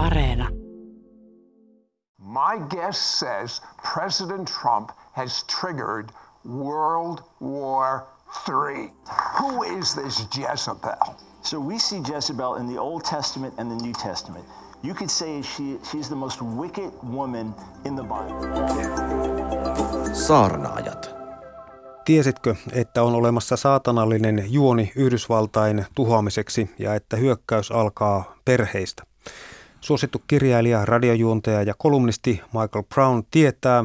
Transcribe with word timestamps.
Areena. 0.00 0.48
My 2.18 2.58
guest 2.68 3.18
says 3.18 3.60
President 3.94 4.48
Trump 4.62 4.92
has 5.12 5.44
triggered 5.60 6.06
World 6.44 7.22
War 7.40 8.06
III. 8.48 8.90
Who 9.38 9.62
is 9.78 9.94
this 9.94 10.26
Jezebel? 10.38 11.16
So 11.42 11.60
we 11.60 11.78
see 11.78 12.00
Jezebel 12.14 12.54
in 12.54 12.66
the 12.74 12.80
Old 12.80 13.04
Testament 13.04 13.54
and 13.58 13.70
the 13.70 13.86
New 13.86 13.92
Testament. 13.92 14.44
You 14.82 14.94
could 14.94 15.10
say 15.10 15.42
she, 15.42 15.78
she's 15.90 16.08
the 16.08 16.16
most 16.16 16.40
wicked 16.42 16.90
woman 17.12 17.54
in 17.84 17.96
the 17.96 18.02
Bible. 18.02 18.40
Saarnaajat. 20.14 21.14
Tiesitkö, 22.04 22.56
että 22.72 23.02
on 23.02 23.14
olemassa 23.14 23.56
saatanallinen 23.56 24.44
juoni 24.48 24.92
Yhdysvaltain 24.96 25.86
tuhoamiseksi 25.94 26.70
ja 26.78 26.94
että 26.94 27.16
hyökkäys 27.16 27.70
alkaa 27.70 28.34
perheistä? 28.44 29.02
Suosittu 29.80 30.22
kirjailija, 30.26 30.84
radiojuontaja 30.84 31.62
ja 31.62 31.74
kolumnisti 31.78 32.40
Michael 32.52 32.84
Brown 32.94 33.22
tietää, 33.30 33.84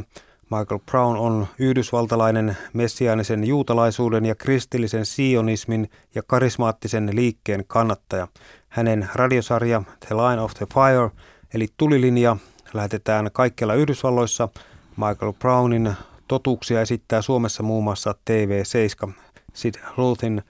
Michael 0.50 0.80
Brown 0.92 1.18
on 1.18 1.48
yhdysvaltalainen 1.60 2.58
messiaanisen 2.74 3.44
juutalaisuuden 3.44 4.26
ja 4.26 4.36
kristillisen 4.36 5.06
sionismin 5.06 5.90
ja 6.16 6.24
karismaattisen 6.28 7.10
liikkeen 7.14 7.64
kannattaja. 7.68 8.28
Hänen 8.70 9.10
radiosarja 9.14 9.84
The 10.08 10.16
Line 10.16 10.42
of 10.42 10.54
the 10.54 10.68
Fire 10.74 11.10
eli 11.54 11.68
Tulilinja 11.78 12.38
lähetetään 12.74 13.30
kaikkialla 13.34 13.74
Yhdysvalloissa. 13.74 14.50
Michael 14.98 15.34
Brownin 15.34 15.94
totuuksia 16.28 16.82
esittää 16.82 17.22
Suomessa 17.22 17.64
muun 17.64 17.84
muassa 17.84 18.16
TV7 18.30 19.12
Sid 19.54 19.76
Rothin 19.98 20.42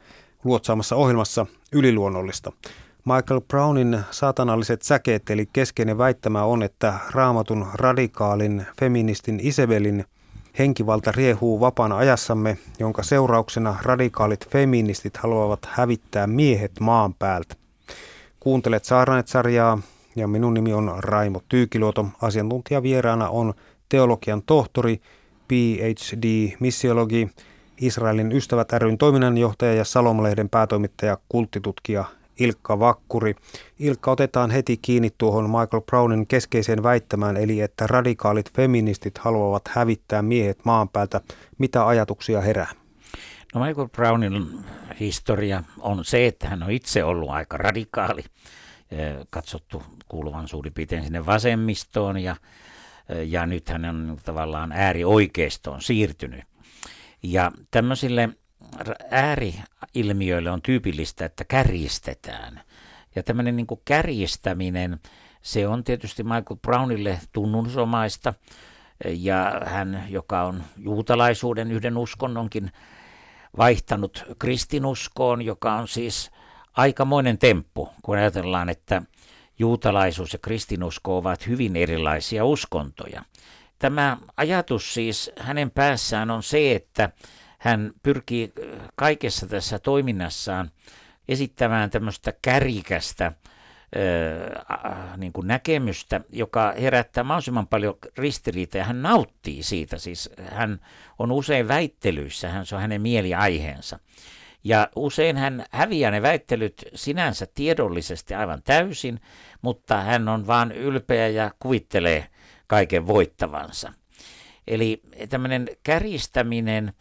luotsaamassa 0.44 0.96
ohjelmassa 0.96 1.46
Yliluonnollista. 1.72 2.52
Michael 3.06 3.42
Brownin 3.42 4.00
saatanalliset 4.12 4.82
säkeet, 4.82 5.30
eli 5.30 5.46
keskeinen 5.54 5.98
väittämä 5.98 6.44
on, 6.44 6.64
että 6.64 6.94
raamatun 7.12 7.68
radikaalin 7.74 8.66
feministin 8.80 9.40
Isabelin 9.44 10.06
henkivalta 10.60 11.12
riehuu 11.12 11.60
vapaana 11.60 11.98
ajassamme, 11.98 12.58
jonka 12.80 13.04
seurauksena 13.04 13.76
radikaalit 13.82 14.50
feministit 14.50 15.18
haluavat 15.18 15.60
hävittää 15.72 16.28
miehet 16.28 16.72
maan 16.80 17.14
päältä. 17.14 17.56
Kuuntelet 18.40 18.86
Saarnanet-sarjaa 18.86 19.80
ja 20.16 20.28
minun 20.28 20.54
nimi 20.54 20.74
on 20.74 20.94
Raimo 20.98 21.42
Tyykiluoto. 21.50 22.06
Asiantuntijavieraana 22.22 23.30
on 23.30 23.54
teologian 23.90 24.42
tohtori, 24.46 25.02
PhD-missiologi, 25.48 27.30
Israelin 27.82 28.32
ystävät 28.32 28.74
ryn 28.74 28.98
toiminnanjohtaja 28.98 29.74
ja 29.74 29.84
Salomlehden 29.84 30.50
päätoimittaja, 30.50 31.18
kulttitutkija 31.30 32.06
Ilkka 32.40 32.80
Vakkuri. 32.80 33.36
Ilkka, 33.80 34.12
otetaan 34.12 34.52
heti 34.52 34.78
kiinni 34.78 35.10
tuohon 35.18 35.50
Michael 35.50 35.82
Brownin 35.82 36.28
keskeiseen 36.28 36.84
väittämään, 36.84 37.38
eli 37.38 37.62
että 37.62 37.88
radikaalit 37.88 38.54
feministit 38.54 39.18
haluavat 39.18 39.68
hävittää 39.68 40.22
miehet 40.22 40.66
maan 40.66 40.90
päältä. 40.90 41.22
Mitä 41.58 41.88
ajatuksia 41.88 42.42
herää? 42.42 42.72
No 43.54 43.66
Michael 43.66 43.88
Brownin 43.88 44.48
historia 45.00 45.64
on 45.80 46.06
se, 46.06 46.28
että 46.28 46.50
hän 46.50 46.64
on 46.64 46.72
itse 46.72 47.04
ollut 47.04 47.30
aika 47.30 47.58
radikaali, 47.58 48.24
katsottu 49.30 49.84
kuuluvan 50.08 50.48
suurin 50.48 50.74
piirtein 50.74 51.04
sinne 51.04 51.26
vasemmistoon 51.26 52.18
ja, 52.18 52.36
ja 53.26 53.46
nyt 53.46 53.70
hän 53.70 53.86
on 53.86 54.18
tavallaan 54.24 54.72
äärioikeistoon 54.72 55.82
siirtynyt. 55.82 56.44
Ja 57.24 57.52
tämmöisille 57.72 58.30
ääriilmiöille 59.12 60.52
on 60.52 60.62
tyypillistä, 60.62 61.26
että 61.26 61.46
kärjistetään. 61.46 62.62
Ja 63.16 63.24
tämmöinen 63.24 63.56
niin 63.56 63.68
kärjistäminen, 63.86 65.00
se 65.42 65.68
on 65.68 65.84
tietysti 65.84 66.24
Michael 66.24 66.58
Brownille 66.62 67.20
tunnusomaista. 67.34 68.34
Ja 69.06 69.62
hän, 69.66 70.04
joka 70.10 70.44
on 70.44 70.64
juutalaisuuden 70.78 71.72
yhden 71.72 71.98
uskonnonkin 71.98 72.72
vaihtanut 73.58 74.24
kristinuskoon, 74.40 75.42
joka 75.42 75.74
on 75.74 75.88
siis 75.88 76.32
aikamoinen 76.74 77.38
temppu, 77.38 77.90
kun 78.04 78.18
ajatellaan, 78.18 78.70
että 78.70 79.02
juutalaisuus 79.60 80.34
ja 80.34 80.40
kristinusko 80.40 81.18
ovat 81.18 81.48
hyvin 81.48 81.76
erilaisia 81.76 82.46
uskontoja. 82.46 83.24
Tämä 83.80 84.18
ajatus 84.38 84.94
siis 84.94 85.32
hänen 85.40 85.72
päässään 85.72 86.32
on 86.32 86.44
se, 86.44 86.76
että 86.76 87.10
hän 87.66 87.92
pyrkii 88.04 88.54
kaikessa 88.96 89.48
tässä 89.48 89.80
toiminnassaan 89.80 90.72
esittämään 91.28 91.90
tämmöistä 91.90 92.34
kärjikästä 92.42 93.32
niin 95.18 95.34
kuin 95.34 95.48
näkemystä, 95.48 96.22
joka 96.30 96.74
herättää 96.82 97.24
mahdollisimman 97.24 97.68
paljon 97.68 97.98
ristiriitaa 98.18 98.80
ja 98.80 98.86
hän 98.86 99.02
nauttii 99.02 99.64
siitä. 99.64 99.98
Siis 99.98 100.30
hän 100.52 100.80
on 101.20 101.32
usein 101.32 101.68
väittelyissä, 101.68 102.50
hän, 102.50 102.66
se 102.66 102.76
on 102.76 102.82
hänen 102.82 103.02
mieliaiheensa. 103.02 104.00
Ja 104.64 104.90
usein 104.96 105.38
hän 105.38 105.66
häviää 105.72 106.12
ne 106.12 106.22
väittelyt 106.22 106.86
sinänsä 106.96 107.46
tiedollisesti 107.54 108.34
aivan 108.34 108.62
täysin, 108.64 109.20
mutta 109.62 110.02
hän 110.02 110.28
on 110.28 110.48
vaan 110.48 110.72
ylpeä 110.72 111.28
ja 111.28 111.52
kuvittelee 111.60 112.28
kaiken 112.68 113.08
voittavansa. 113.08 113.94
Eli 114.68 115.02
tämmöinen 115.30 115.68
kärjistäminen 115.84 116.94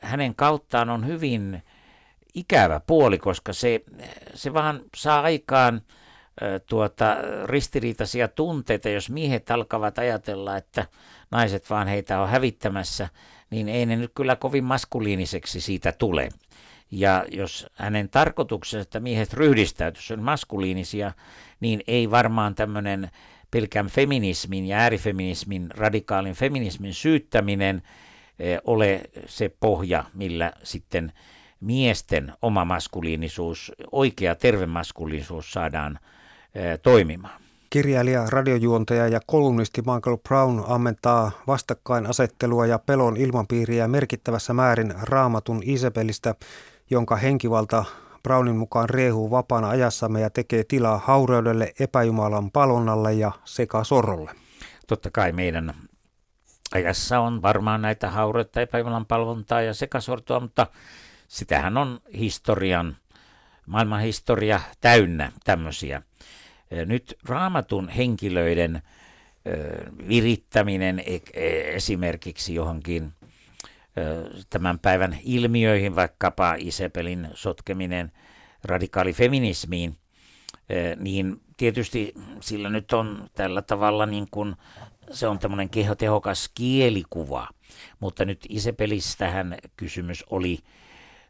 hänen 0.00 0.34
kauttaan 0.34 0.90
on 0.90 1.06
hyvin 1.06 1.62
ikävä 2.34 2.80
puoli, 2.86 3.18
koska 3.18 3.52
se, 3.52 3.80
se 4.34 4.54
vaan 4.54 4.80
saa 4.96 5.20
aikaan 5.20 5.82
tuota, 6.66 7.16
ristiriitaisia 7.44 8.28
tunteita, 8.28 8.88
jos 8.88 9.10
miehet 9.10 9.50
alkavat 9.50 9.98
ajatella, 9.98 10.56
että 10.56 10.86
naiset 11.30 11.70
vaan 11.70 11.88
heitä 11.88 12.20
on 12.20 12.28
hävittämässä, 12.28 13.08
niin 13.50 13.68
ei 13.68 13.86
ne 13.86 13.96
nyt 13.96 14.12
kyllä 14.14 14.36
kovin 14.36 14.64
maskuliiniseksi 14.64 15.60
siitä 15.60 15.92
tule. 15.92 16.28
Ja 16.90 17.24
jos 17.30 17.66
hänen 17.74 18.08
tarkoituksensa, 18.08 18.82
että 18.82 19.00
miehet 19.00 19.32
ryhdistäytyisivät 19.32 20.18
on 20.18 20.24
maskuliinisia, 20.24 21.12
niin 21.60 21.82
ei 21.86 22.10
varmaan 22.10 22.54
tämmöinen 22.54 23.10
pelkän 23.50 23.86
feminismin 23.86 24.66
ja 24.66 24.78
äärifeminismin, 24.78 25.70
radikaalin 25.70 26.34
feminismin 26.34 26.94
syyttäminen 26.94 27.82
ole 28.64 29.00
se 29.26 29.50
pohja, 29.60 30.04
millä 30.14 30.52
sitten 30.62 31.12
miesten 31.60 32.32
oma 32.42 32.64
maskuliinisuus, 32.64 33.72
oikea 33.92 34.34
terve 34.34 34.66
maskuliinisuus 34.66 35.52
saadaan 35.52 35.98
toimimaan. 36.82 37.40
Kirjailija, 37.70 38.26
radiojuontaja 38.28 39.08
ja 39.08 39.20
kolumnisti 39.26 39.80
Michael 39.80 40.16
Brown 40.28 40.62
ammentaa 40.66 41.30
vastakkainasettelua 41.46 42.66
ja 42.66 42.78
pelon 42.78 43.16
ilmapiiriä 43.16 43.88
merkittävässä 43.88 44.54
määrin 44.54 44.94
raamatun 45.02 45.62
Isabelistä, 45.64 46.34
jonka 46.90 47.16
henkivalta 47.16 47.84
Brownin 48.22 48.56
mukaan 48.56 48.90
riehuu 48.90 49.30
vapaana 49.30 49.68
ajassamme 49.68 50.20
ja 50.20 50.30
tekee 50.30 50.64
tilaa 50.64 50.98
haureudelle, 50.98 51.72
epäjumalan 51.80 52.50
palonnalle 52.50 53.12
ja 53.12 53.32
sekasorrolle. 53.44 54.30
Totta 54.86 55.10
kai 55.10 55.32
meidän 55.32 55.74
ajassa 56.74 57.20
on 57.20 57.42
varmaan 57.42 57.82
näitä 57.82 58.10
haureutta, 58.10 58.60
epäjumalan 58.60 59.06
palvontaa 59.06 59.62
ja 59.62 59.74
sekasortoa, 59.74 60.40
mutta 60.40 60.66
sitähän 61.28 61.76
on 61.76 62.00
historian, 62.18 62.96
maailman 63.66 64.00
historia 64.00 64.60
täynnä 64.80 65.32
tämmöisiä. 65.44 66.02
Nyt 66.86 67.18
raamatun 67.28 67.88
henkilöiden 67.88 68.82
virittäminen 70.08 70.98
e, 70.98 71.20
e, 71.34 71.74
esimerkiksi 71.74 72.54
johonkin 72.54 73.12
tämän 74.50 74.78
päivän 74.78 75.18
ilmiöihin, 75.24 75.96
vaikkapa 75.96 76.54
Isabelin 76.58 77.28
sotkeminen 77.34 78.12
radikaalifeminismiin, 78.64 79.96
niin 80.96 81.40
tietysti 81.56 82.14
sillä 82.40 82.70
nyt 82.70 82.92
on 82.92 83.30
tällä 83.34 83.62
tavalla 83.62 84.06
niin 84.06 84.28
kuin, 84.30 84.56
se 85.10 85.26
on 85.26 85.38
tämmöinen 85.38 85.70
tehokas 85.98 86.50
kielikuva, 86.54 87.48
mutta 88.00 88.24
nyt 88.24 88.46
Isabelistähän 88.48 89.56
kysymys 89.76 90.24
oli 90.30 90.58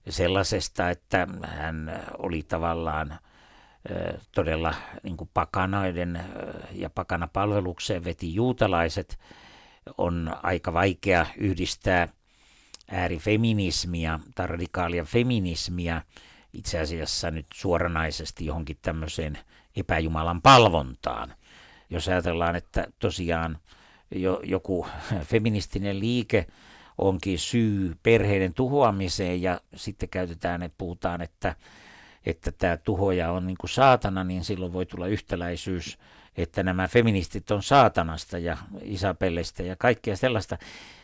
sellaisesta, 0.08 0.90
että 0.90 1.28
hän 1.42 2.02
oli 2.18 2.42
tavallaan 2.42 3.18
todella 4.34 4.74
niin 5.02 5.16
kuin 5.16 5.30
pakanaiden 5.34 6.20
ja 6.72 6.90
pakanapalvelukseen 6.90 8.04
veti 8.04 8.34
juutalaiset, 8.34 9.18
on 9.98 10.36
aika 10.42 10.72
vaikea 10.72 11.26
yhdistää 11.38 12.08
äärifeminismia 12.90 14.20
tai 14.34 14.46
radikaalia 14.46 15.04
feminismiä 15.04 16.02
itse 16.52 16.80
asiassa 16.80 17.30
nyt 17.30 17.46
suoranaisesti 17.54 18.46
johonkin 18.46 18.78
tämmöiseen 18.82 19.38
epäjumalan 19.76 20.42
palvontaan. 20.42 21.34
Jos 21.90 22.08
ajatellaan, 22.08 22.56
että 22.56 22.86
tosiaan 22.98 23.58
jo, 24.10 24.40
joku 24.44 24.86
feministinen 25.22 26.00
liike 26.00 26.46
onkin 26.98 27.38
syy 27.38 27.96
perheiden 28.02 28.54
tuhoamiseen 28.54 29.42
ja 29.42 29.60
sitten 29.76 30.08
käytetään, 30.08 30.62
että 30.62 30.78
puhutaan, 30.78 31.22
että 31.22 31.54
että 32.26 32.52
tämä 32.52 32.76
tuhoja 32.76 33.32
on 33.32 33.46
niin 33.46 33.56
kuin 33.60 33.70
saatana, 33.70 34.24
niin 34.24 34.44
silloin 34.44 34.72
voi 34.72 34.86
tulla 34.86 35.06
yhtäläisyys, 35.06 35.98
että 36.36 36.62
nämä 36.62 36.88
feministit 36.88 37.50
on 37.50 37.62
saatanasta 37.62 38.38
ja 38.38 38.56
Isabellista 38.82 39.62
ja 39.62 39.76
kaikkea 39.76 40.16
sellaista. 40.16 40.58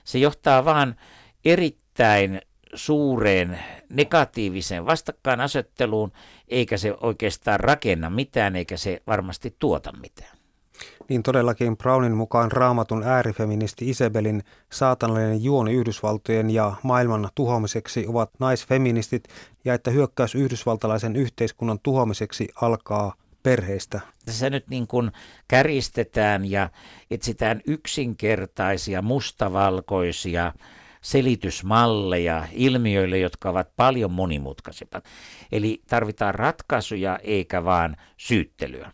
Se 0.05 0.19
johtaa 0.19 0.65
vaan 0.65 0.97
erittäin 1.45 2.41
suureen 2.75 3.59
negatiiviseen 3.91 4.87
vastakkainasetteluun, 4.87 6.13
eikä 6.49 6.77
se 6.77 6.95
oikeastaan 7.01 7.61
rakenna 7.61 8.11
mitään, 8.11 8.57
eikä 8.57 8.77
se 8.77 9.03
varmasti 9.07 9.57
tuota 9.59 9.93
mitään. 10.01 10.36
Niin 11.09 11.23
todellakin 11.23 11.77
Brownin 11.77 12.17
mukaan 12.17 12.53
raamatun 12.53 13.03
äärifeministi 13.03 13.91
Isabelin 13.91 14.43
saatanallinen 14.73 15.45
juoni 15.45 15.73
Yhdysvaltojen 15.73 16.51
ja 16.51 16.73
maailman 16.83 17.29
tuhoamiseksi 17.35 18.07
ovat 18.09 18.31
naisfeministit 18.39 19.25
ja 19.65 19.75
että 19.75 19.91
hyökkäys 19.91 20.35
yhdysvaltalaisen 20.35 21.17
yhteiskunnan 21.17 21.79
tuhoamiseksi 21.83 22.49
alkaa 22.61 23.15
perheistä. 23.43 24.01
Tässä 24.25 24.51
nyt 24.51 24.69
niin 24.69 24.87
kuin 24.87 25.13
käristetään 25.49 26.51
ja 26.51 26.71
etsitään 27.11 27.61
yksinkertaisia 27.67 29.03
mustavalkoisia 29.03 30.53
selitysmalleja 31.01 32.47
ilmiöille, 32.53 33.19
jotka 33.19 33.51
ovat 33.51 33.69
paljon 33.77 34.13
monimutkaisempia. 34.13 35.03
Eli 35.53 35.83
tarvitaan 35.87 36.35
ratkaisuja 36.35 37.19
eikä 37.23 37.65
vaan 37.65 37.97
syyttelyä. 38.17 38.93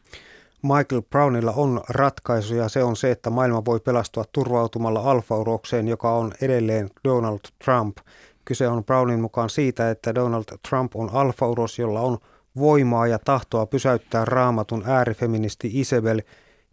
Michael 0.62 1.02
Brownilla 1.10 1.52
on 1.52 1.80
ratkaisu 1.88 2.54
ja 2.54 2.68
se 2.68 2.82
on 2.82 2.96
se, 2.96 3.10
että 3.10 3.30
maailma 3.30 3.64
voi 3.64 3.80
pelastua 3.80 4.24
turvautumalla 4.32 5.00
alfaurokseen, 5.00 5.88
joka 5.88 6.12
on 6.12 6.32
edelleen 6.40 6.90
Donald 7.04 7.40
Trump. 7.64 7.96
Kyse 8.44 8.68
on 8.68 8.84
Brownin 8.84 9.20
mukaan 9.20 9.50
siitä, 9.50 9.90
että 9.90 10.14
Donald 10.14 10.44
Trump 10.68 10.96
on 10.96 11.10
alfauros, 11.12 11.78
jolla 11.78 12.00
on 12.00 12.18
voimaa 12.56 13.06
ja 13.06 13.18
tahtoa 13.18 13.66
pysäyttää 13.66 14.24
raamatun 14.24 14.84
äärifeministi 14.86 15.70
Isabel 15.72 16.20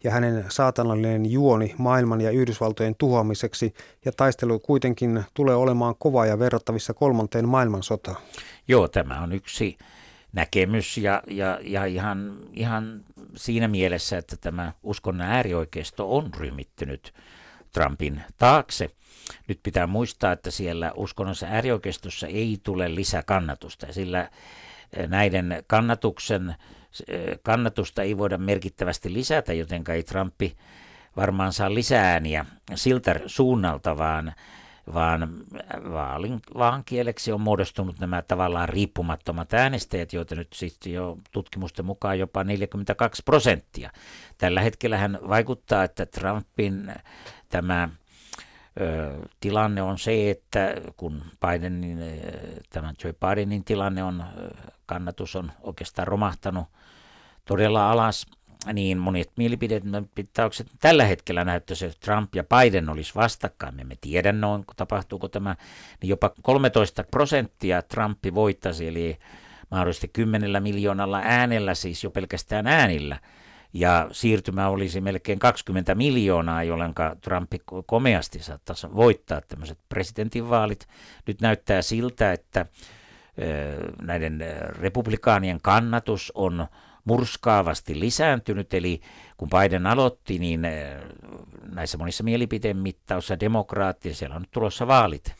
ja 0.04 0.10
hänen 0.10 0.44
saatanallinen 0.48 1.30
juoni 1.30 1.74
maailman 1.78 2.20
ja 2.20 2.30
Yhdysvaltojen 2.30 2.94
tuhoamiseksi, 2.98 3.74
ja 4.04 4.12
taistelu 4.16 4.58
kuitenkin 4.58 5.24
tulee 5.34 5.54
olemaan 5.54 5.94
kova 5.98 6.26
ja 6.26 6.38
verrattavissa 6.38 6.94
kolmanteen 6.94 7.48
maailmansotaan. 7.48 8.16
Joo, 8.68 8.88
tämä 8.88 9.20
on 9.22 9.32
yksi 9.32 9.78
näkemys 10.32 10.98
ja, 10.98 11.22
ja, 11.26 11.58
ja 11.62 11.84
ihan, 11.84 12.38
ihan 12.52 13.04
siinä 13.36 13.68
mielessä, 13.68 14.18
että 14.18 14.36
tämä 14.36 14.72
uskonnon 14.82 15.26
äärioikeisto 15.26 16.16
on 16.16 16.30
ryhmittynyt 16.34 17.14
Trumpin 17.72 18.22
taakse. 18.38 18.90
Nyt 19.48 19.60
pitää 19.62 19.86
muistaa, 19.86 20.32
että 20.32 20.50
siellä 20.50 20.92
uskonnossa 20.96 21.46
äärioikeistossa 21.46 22.26
ei 22.26 22.58
tule 22.62 22.94
lisäkannatusta, 22.94 23.92
sillä 23.92 24.30
eh, 24.92 25.08
näiden 25.08 25.64
kannatuksen, 25.66 26.54
eh, 27.08 27.38
kannatusta 27.42 28.02
ei 28.02 28.18
voida 28.18 28.38
merkittävästi 28.38 29.12
lisätä, 29.12 29.52
joten 29.52 29.84
ei 29.94 30.02
Trumpi 30.02 30.56
varmaan 31.16 31.52
saa 31.52 31.74
lisää 31.74 32.12
ääniä 32.12 32.46
siltä 32.74 33.20
suunnalta, 33.26 33.98
vaan 33.98 34.32
vaan 34.94 35.34
vaalin, 35.92 36.40
vaan 36.54 36.84
kieleksi 36.84 37.32
on 37.32 37.40
muodostunut 37.40 37.98
nämä 37.98 38.22
tavallaan 38.22 38.68
riippumattomat 38.68 39.54
äänestäjät, 39.54 40.12
joita 40.12 40.34
nyt 40.34 40.52
sitten 40.52 40.92
jo 40.92 41.18
tutkimusten 41.32 41.84
mukaan 41.84 42.18
jopa 42.18 42.44
42 42.44 43.22
prosenttia. 43.24 43.90
Tällä 44.38 44.60
hetkellä 44.60 44.98
hän 44.98 45.18
vaikuttaa, 45.28 45.84
että 45.84 46.06
Trumpin 46.06 46.92
tämä 47.48 47.88
ö, 48.80 49.18
tilanne 49.40 49.82
on 49.82 49.98
se, 49.98 50.30
että 50.30 50.74
kun 50.96 51.22
Bidenin, 51.46 51.98
tämän 52.70 52.94
Joe 53.04 53.12
Bidenin 53.12 53.64
tilanne 53.64 54.02
on, 54.02 54.24
kannatus 54.86 55.36
on 55.36 55.52
oikeastaan 55.62 56.08
romahtanut 56.08 56.66
todella 57.44 57.90
alas– 57.92 58.26
niin 58.72 58.98
monet 58.98 59.30
mielipidemittaukset 59.36 60.66
tällä 60.80 61.04
hetkellä 61.04 61.44
näyttäisi, 61.44 61.86
että 61.86 61.98
Trump 62.00 62.34
ja 62.34 62.44
Biden 62.44 62.88
olisi 62.88 63.14
vastakkain. 63.14 63.74
Me 63.74 63.82
emme 63.82 63.94
tiedä 64.00 64.32
noin, 64.32 64.64
tapahtuuko 64.76 65.28
tämä, 65.28 65.56
niin 66.02 66.10
jopa 66.10 66.30
13 66.42 67.04
prosenttia 67.10 67.82
Trumpi 67.82 68.34
voittaisi, 68.34 68.88
eli 68.88 69.18
mahdollisesti 69.70 70.08
10 70.08 70.62
miljoonalla 70.62 71.20
äänellä, 71.24 71.74
siis 71.74 72.04
jo 72.04 72.10
pelkästään 72.10 72.66
äänillä. 72.66 73.18
Ja 73.72 74.08
siirtymä 74.12 74.68
olisi 74.68 75.00
melkein 75.00 75.38
20 75.38 75.94
miljoonaa, 75.94 76.62
jolloin 76.62 76.94
Trumpi 77.20 77.58
komeasti 77.86 78.38
saattaisi 78.38 78.94
voittaa 78.94 79.40
tämmöiset 79.40 79.78
presidentinvaalit. 79.88 80.88
Nyt 81.26 81.40
näyttää 81.40 81.82
siltä, 81.82 82.32
että 82.32 82.66
näiden 84.02 84.44
republikaanien 84.68 85.60
kannatus 85.62 86.32
on 86.34 86.66
murskaavasti 87.04 88.00
lisääntynyt, 88.00 88.74
eli 88.74 89.00
kun 89.36 89.48
Biden 89.48 89.86
aloitti, 89.86 90.38
niin 90.38 90.64
eh, 90.64 91.00
näissä 91.74 91.98
monissa 91.98 92.24
mielipiteen 92.24 92.76
mittaussa 92.76 93.40
demokraattia, 93.40 94.14
siellä 94.14 94.36
on 94.36 94.42
nyt 94.42 94.50
tulossa 94.50 94.86
vaalit, 94.86 95.34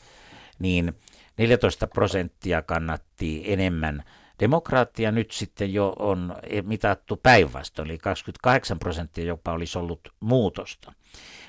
niin 0.59 0.93
14 1.37 1.87
prosenttia 1.87 2.61
kannatti 2.61 3.43
enemmän 3.45 4.03
demokraattia 4.41 5.11
nyt 5.11 5.31
sitten 5.31 5.73
jo 5.73 5.95
on 5.99 6.35
mitattu 6.63 7.19
päinvastoin, 7.23 7.89
eli 7.89 7.97
28 7.97 8.79
prosenttia 8.79 9.25
jopa 9.25 9.51
olisi 9.51 9.77
ollut 9.77 10.13
muutosta. 10.19 10.93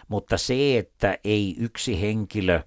Mutta 0.09 0.39
se, 0.39 0.79
että 0.79 1.19
ei 1.25 1.57
yksi 1.59 2.01
henkilö 2.01 2.61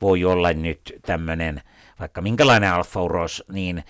voi 0.00 0.24
olla 0.24 0.52
nyt 0.52 0.94
tämmöinen 1.02 1.62
vaikka 2.00 2.22
minkälainen 2.22 2.72
alfauros, 2.72 3.44
niin 3.52 3.84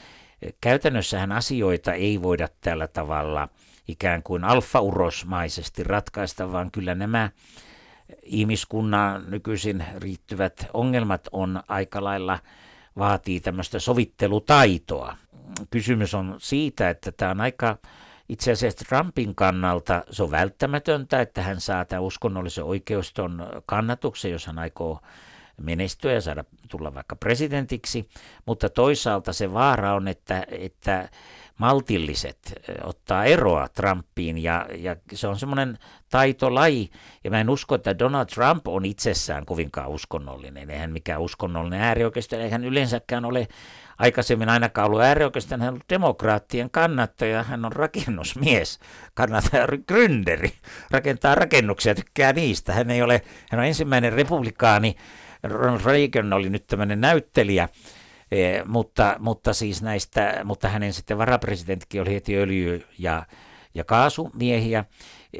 Käytännössähän 0.60 1.32
asioita 1.32 1.92
ei 1.92 2.22
voida 2.22 2.48
tällä 2.60 2.88
tavalla 2.88 3.48
ikään 3.88 4.22
kuin 4.22 4.44
alfaurosmaisesti 4.44 5.84
ratkaista, 5.84 6.52
vaan 6.52 6.70
kyllä 6.70 6.94
nämä 6.94 7.30
ihmiskunnan 8.22 9.30
nykyisin 9.30 9.84
riittyvät 9.96 10.66
ongelmat 10.74 11.28
on 11.32 11.62
aika 11.68 12.04
lailla 12.04 12.38
vaatii 12.98 13.40
tämmöistä 13.40 13.78
sovittelutaitoa. 13.78 15.16
Kysymys 15.70 16.14
on 16.14 16.34
siitä, 16.38 16.90
että 16.90 17.12
tämä 17.12 17.30
on 17.30 17.40
aika 17.40 17.78
itse 18.28 18.52
asiassa 18.52 18.84
Trumpin 18.88 19.34
kannalta 19.34 20.02
se 20.10 20.22
on 20.22 20.30
välttämätöntä, 20.30 21.20
että 21.20 21.42
hän 21.42 21.60
saa 21.60 21.84
tämän 21.84 22.04
uskonnollisen 22.04 22.64
oikeuston 22.64 23.46
kannatuksen, 23.66 24.30
jos 24.30 24.46
hän 24.46 24.58
aikoo 24.58 25.00
menestyä 25.60 26.12
ja 26.12 26.20
saada 26.20 26.44
tulla 26.68 26.94
vaikka 26.94 27.16
presidentiksi, 27.16 28.08
mutta 28.46 28.68
toisaalta 28.68 29.32
se 29.32 29.52
vaara 29.52 29.94
on, 29.94 30.08
että, 30.08 30.46
että 30.50 31.08
maltilliset 31.58 32.62
ottaa 32.82 33.24
eroa 33.24 33.68
Trumpiin 33.68 34.38
ja, 34.38 34.66
ja 34.78 34.96
se 35.12 35.28
on 35.28 35.38
semmoinen 35.38 35.78
taitolaji. 36.10 36.90
Ja 37.24 37.30
mä 37.30 37.40
en 37.40 37.50
usko, 37.50 37.74
että 37.74 37.98
Donald 37.98 38.26
Trump 38.26 38.68
on 38.68 38.84
itsessään 38.84 39.46
kovinkaan 39.46 39.88
uskonnollinen, 39.88 40.70
eihän 40.70 40.92
mikään 40.92 41.20
uskonnollinen 41.20 41.80
äärioikeisto, 41.80 42.36
eihän 42.36 42.64
yleensäkään 42.64 43.24
ole 43.24 43.48
aikaisemmin 43.98 44.48
ainakaan 44.48 44.86
ollut 44.86 45.02
äärioikeiston, 45.02 45.60
hän 45.60 45.74
on 45.74 45.80
demokraattien 45.88 46.70
kannattaja, 46.70 47.42
hän 47.42 47.64
on 47.64 47.72
rakennusmies, 47.72 48.78
kannattaja, 49.14 49.66
gründeri, 49.66 50.50
rakentaa 50.90 51.34
rakennuksia, 51.34 51.94
tykkää 51.94 52.32
niistä, 52.32 52.72
hän 52.72 52.90
ei 52.90 53.02
ole, 53.02 53.22
hän 53.50 53.58
on 53.58 53.66
ensimmäinen 53.66 54.12
republikaani, 54.12 54.96
Ronald 55.42 55.80
Reagan 55.84 56.32
oli 56.32 56.50
nyt 56.50 56.66
tämmöinen 56.66 57.00
näyttelijä, 57.00 57.68
e, 58.30 58.64
mutta, 58.64 59.16
mutta 59.18 59.52
siis 59.52 59.82
näistä, 59.82 60.40
mutta 60.44 60.68
hänen 60.68 60.92
sitten 60.92 61.18
varapresidenttikin 61.18 62.00
oli 62.00 62.14
heti 62.14 62.36
öljy- 62.36 62.86
ja, 62.98 63.26
ja 63.74 63.84
kaasumiehiä, 63.84 64.84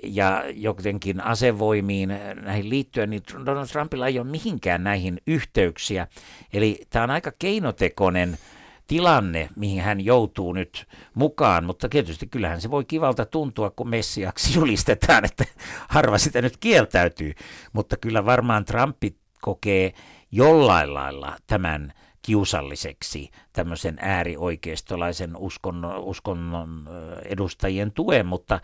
ja 0.03 0.45
jotenkin 0.55 1.21
asevoimiin 1.21 2.09
näihin 2.43 2.71
liittyen, 2.71 3.11
niin 3.11 3.23
Donald 3.47 3.67
Trumpilla 3.67 4.07
ei 4.07 4.19
ole 4.19 4.27
mihinkään 4.27 4.85
näihin 4.85 5.21
yhteyksiä. 5.27 6.07
Eli 6.53 6.81
tämä 6.91 7.03
on 7.03 7.11
aika 7.11 7.33
keinotekoinen 7.39 8.39
tilanne, 8.87 9.49
mihin 9.57 9.83
hän 9.83 10.05
joutuu 10.05 10.53
nyt 10.53 10.87
mukaan, 11.15 11.65
mutta 11.65 11.89
tietysti 11.89 12.27
kyllähän 12.27 12.61
se 12.61 12.71
voi 12.71 12.85
kivalta 12.85 13.27
tuntua, 13.27 13.71
kun 13.71 13.89
messiaksi 13.89 14.55
julistetaan, 14.59 15.25
että 15.25 15.45
harva 15.89 16.19
sitä 16.19 16.43
nyt 16.43 16.57
kieltäytyy, 16.57 17.33
mutta 17.73 17.97
kyllä 17.97 18.25
varmaan 18.25 18.65
Trumpi 18.65 19.17
kokee 19.47 19.93
jollain 20.33 20.95
lailla 20.95 21.37
tämän 21.47 21.93
kiusalliseksi 22.23 23.31
tämmöisen 23.53 23.97
äärioikeistolaisen 24.01 25.37
uskonnon, 25.37 26.05
uskonnon 26.05 26.89
edustajien 27.25 27.93
tuen, 27.93 28.27
mutta, 28.27 28.61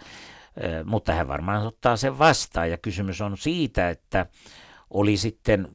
mutta 0.85 1.12
hän 1.12 1.29
varmaan 1.29 1.67
ottaa 1.67 1.97
sen 1.97 2.19
vastaan. 2.19 2.71
Ja 2.71 2.79
kysymys 2.79 3.21
on 3.21 3.37
siitä, 3.37 3.91
että 3.91 4.27
oli 4.91 5.17
sitten 5.17 5.69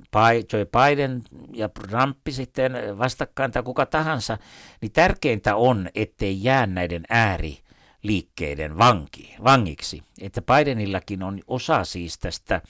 Joe 0.54 0.66
Biden 0.66 1.24
ja 1.54 1.70
Trump 1.70 2.18
sitten 2.30 2.74
vastakkain 2.98 3.52
tai 3.52 3.64
kuka 3.64 3.86
tahansa, 3.86 4.38
niin 4.82 4.92
tärkeintä 4.92 5.56
on, 5.56 5.90
ettei 5.96 6.44
jää 6.44 6.66
näiden 6.66 7.04
ääriliikkeiden 7.10 8.78
vanki, 8.78 9.36
vangiksi. 9.44 10.04
Että 10.22 10.42
Bidenillakin 10.42 11.24
on 11.24 11.40
osa 11.48 11.84
siis 11.84 12.20
tästä 12.20 12.62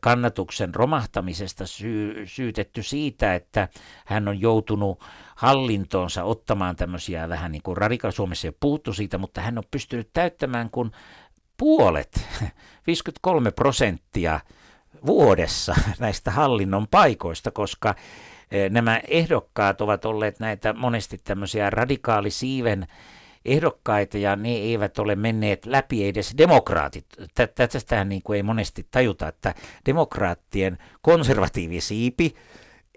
kannatuksen 0.00 0.74
romahtamisesta 0.74 1.66
syy, 1.66 2.26
syytetty 2.26 2.82
siitä, 2.82 3.34
että 3.34 3.68
hän 4.06 4.28
on 4.28 4.40
joutunut 4.40 5.04
hallintoonsa 5.36 6.24
ottamaan 6.24 6.76
tämmöisiä 6.76 7.28
vähän 7.28 7.52
niin 7.52 7.62
kuin 7.62 7.76
radikaal 7.76 8.12
Suomessa 8.12 8.48
ei 8.48 8.52
puhuttu 8.60 8.92
siitä, 8.92 9.18
mutta 9.18 9.40
hän 9.40 9.58
on 9.58 9.64
pystynyt 9.70 10.10
täyttämään 10.12 10.70
kun 10.70 10.92
puolet, 11.56 12.28
53 12.86 13.50
prosenttia 13.50 14.40
vuodessa 15.06 15.74
näistä 15.98 16.30
hallinnon 16.30 16.88
paikoista, 16.88 17.50
koska 17.50 17.94
nämä 18.70 19.00
ehdokkaat 19.08 19.80
ovat 19.80 20.04
olleet 20.04 20.40
näitä 20.40 20.72
monesti 20.72 21.18
tämmöisiä 21.18 21.70
radikaalisiiven 21.70 22.86
ehdokkaita 23.44 24.18
ja 24.18 24.36
ne 24.36 24.48
eivät 24.48 24.98
ole 24.98 25.16
menneet 25.16 25.66
läpi 25.66 26.08
edes 26.08 26.34
demokraatit. 26.38 27.06
Tästähän 27.54 28.08
niin 28.08 28.22
ei 28.34 28.42
monesti 28.42 28.86
tajuta, 28.90 29.28
että 29.28 29.54
demokraattien 29.86 30.78
konservatiivisiipi 31.02 32.34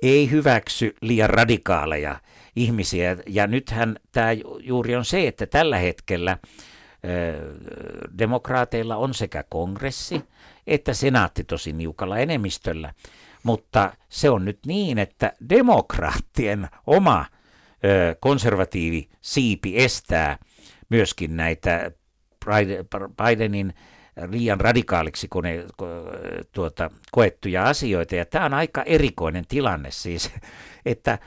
ei 0.01 0.31
hyväksy 0.31 0.95
liian 1.01 1.29
radikaaleja 1.29 2.19
ihmisiä. 2.55 3.17
Ja 3.27 3.47
nythän 3.47 3.95
tämä 4.12 4.31
juuri 4.59 4.95
on 4.95 5.05
se, 5.05 5.27
että 5.27 5.45
tällä 5.45 5.77
hetkellä 5.77 6.38
demokraateilla 8.17 8.95
on 8.95 9.13
sekä 9.13 9.43
kongressi 9.50 10.21
että 10.67 10.93
senaatti 10.93 11.43
tosi 11.43 11.73
niukalla 11.73 12.17
enemmistöllä. 12.17 12.93
Mutta 13.43 13.93
se 14.09 14.29
on 14.29 14.45
nyt 14.45 14.59
niin, 14.65 14.97
että 14.97 15.33
demokraattien 15.50 16.69
oma 16.88 17.25
konservatiivi 18.19 19.09
siipi 19.21 19.77
estää 19.77 20.37
myöskin 20.89 21.37
näitä 21.37 21.91
Bidenin 23.23 23.73
liian 24.29 24.59
radikaaliksi 24.59 25.27
kone, 25.27 25.65
tuota, 26.51 26.91
koettuja 27.11 27.63
asioita. 27.63 28.15
Ja 28.15 28.25
tämä 28.25 28.45
on 28.45 28.53
aika 28.53 28.83
erikoinen 28.83 29.45
tilanne 29.47 29.91
siis, 29.91 30.31
että 30.85 31.19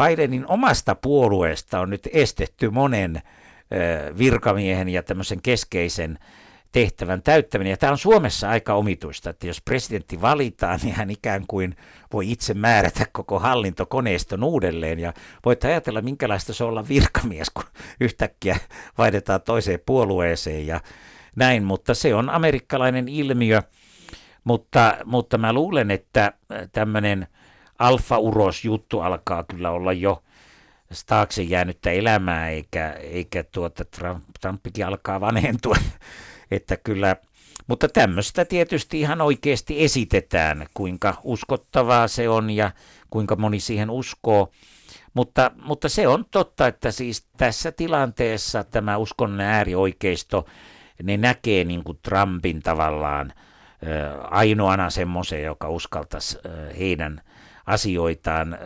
Bidenin 0.00 0.46
omasta 0.46 0.94
puolueesta 0.94 1.80
on 1.80 1.90
nyt 1.90 2.08
estetty 2.12 2.70
monen 2.70 3.22
virkamiehen 4.18 4.88
ja 4.88 5.02
tämmöisen 5.02 5.42
keskeisen 5.42 6.18
tehtävän 6.72 7.22
täyttäminen. 7.22 7.70
Ja 7.70 7.76
tämä 7.76 7.92
on 7.92 7.98
Suomessa 7.98 8.50
aika 8.50 8.74
omituista, 8.74 9.30
että 9.30 9.46
jos 9.46 9.60
presidentti 9.60 10.20
valitaan, 10.20 10.80
niin 10.82 10.94
hän 10.94 11.10
ikään 11.10 11.44
kuin 11.48 11.76
voi 12.12 12.30
itse 12.30 12.54
määrätä 12.54 13.06
koko 13.12 13.38
hallintokoneiston 13.38 14.44
uudelleen. 14.44 14.98
Ja 14.98 15.12
voit 15.44 15.64
ajatella, 15.64 16.00
minkälaista 16.00 16.52
se 16.52 16.64
on 16.64 16.70
olla 16.70 16.88
virkamies, 16.88 17.50
kun 17.50 17.64
yhtäkkiä 18.00 18.56
vaihdetaan 18.98 19.42
toiseen 19.42 19.80
puolueeseen 19.86 20.66
ja 20.66 20.80
näin. 21.36 21.64
Mutta 21.64 21.94
se 21.94 22.14
on 22.14 22.30
amerikkalainen 22.30 23.08
ilmiö. 23.08 23.62
Mutta, 24.44 24.96
mutta 25.04 25.38
mä 25.38 25.52
luulen, 25.52 25.90
että 25.90 26.32
tämmöinen 26.72 27.26
alfa-uros-juttu 27.78 29.00
alkaa 29.00 29.44
kyllä 29.44 29.70
olla 29.70 29.92
jo 29.92 30.22
taakse 31.06 31.42
jäänyttä 31.42 31.90
elämää, 31.90 32.48
eikä, 32.48 32.90
eikä 32.90 33.42
tuota 33.42 33.84
Trump, 33.84 34.24
Trumpikin 34.40 34.86
alkaa 34.86 35.20
vanhentua 35.20 35.76
että 36.54 36.76
kyllä, 36.76 37.16
mutta 37.66 37.88
tämmöistä 37.88 38.44
tietysti 38.44 39.00
ihan 39.00 39.20
oikeasti 39.20 39.84
esitetään, 39.84 40.66
kuinka 40.74 41.14
uskottavaa 41.22 42.08
se 42.08 42.28
on 42.28 42.50
ja 42.50 42.70
kuinka 43.10 43.36
moni 43.36 43.60
siihen 43.60 43.90
uskoo. 43.90 44.52
Mutta, 45.14 45.50
mutta 45.64 45.88
se 45.88 46.08
on 46.08 46.24
totta, 46.30 46.66
että 46.66 46.90
siis 46.90 47.26
tässä 47.36 47.72
tilanteessa 47.72 48.64
tämä 48.64 48.96
uskonnon 48.96 49.40
äärioikeisto, 49.40 50.46
ne 51.02 51.16
näkee 51.16 51.64
niin 51.64 51.84
kuin 51.84 51.98
Trumpin 52.02 52.62
tavallaan 52.62 53.32
ainoana 54.30 54.90
semmoisen, 54.90 55.42
joka 55.42 55.68
uskaltaisi 55.68 56.38
heidän 56.78 57.20
asioitaan 57.66 58.58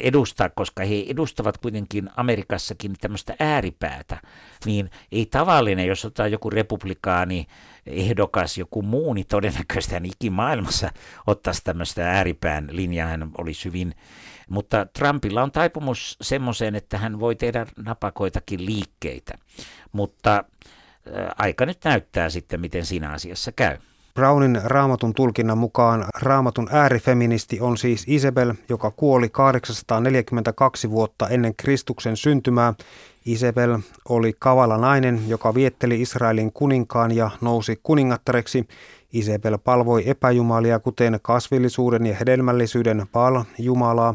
edustaa, 0.00 0.48
koska 0.48 0.84
he 0.84 1.04
edustavat 1.08 1.58
kuitenkin 1.58 2.10
Amerikassakin 2.16 2.92
tämmöistä 3.00 3.34
ääripäätä, 3.38 4.20
niin 4.64 4.90
ei 5.12 5.26
tavallinen, 5.26 5.86
jos 5.86 6.04
otetaan 6.04 6.32
joku 6.32 6.50
republikaani, 6.50 7.46
ehdokas, 7.86 8.58
joku 8.58 8.82
muu, 8.82 9.14
niin 9.14 9.26
todennäköisesti 9.26 9.94
hän 9.94 10.06
ikimaailmassa 10.06 10.90
ottaisi 11.26 11.64
tämmöistä 11.64 12.10
ääripään 12.10 12.68
linjaa, 12.70 13.08
hän 13.08 13.30
olisi 13.38 13.64
hyvin 13.64 13.94
mutta 14.52 14.86
Trumpilla 14.98 15.42
on 15.42 15.52
taipumus 15.52 16.16
semmoiseen, 16.20 16.74
että 16.74 16.98
hän 16.98 17.20
voi 17.20 17.36
tehdä 17.36 17.66
napakoitakin 17.76 18.66
liikkeitä. 18.66 19.38
Mutta 19.92 20.44
aika 21.38 21.66
nyt 21.66 21.78
näyttää 21.84 22.30
sitten, 22.30 22.60
miten 22.60 22.86
siinä 22.86 23.10
asiassa 23.10 23.52
käy. 23.52 23.78
Brownin 24.14 24.60
raamatun 24.64 25.14
tulkinnan 25.14 25.58
mukaan 25.58 26.04
raamatun 26.20 26.68
äärifeministi 26.72 27.60
on 27.60 27.76
siis 27.76 28.04
Isabel, 28.06 28.54
joka 28.68 28.90
kuoli 28.90 29.28
842 29.28 30.90
vuotta 30.90 31.28
ennen 31.28 31.56
Kristuksen 31.56 32.16
syntymää. 32.16 32.74
Isabel 33.26 33.78
oli 34.08 34.32
kavala 34.38 34.78
nainen, 34.78 35.28
joka 35.28 35.54
vietteli 35.54 36.00
Israelin 36.00 36.52
kuninkaan 36.52 37.16
ja 37.16 37.30
nousi 37.40 37.80
kuningattareksi. 37.82 38.68
Isabel 39.12 39.58
palvoi 39.58 40.02
epäjumalia, 40.06 40.78
kuten 40.78 41.18
kasvillisuuden 41.22 42.06
ja 42.06 42.16
hedelmällisyyden 42.16 43.06
Baal-jumalaa. 43.12 44.14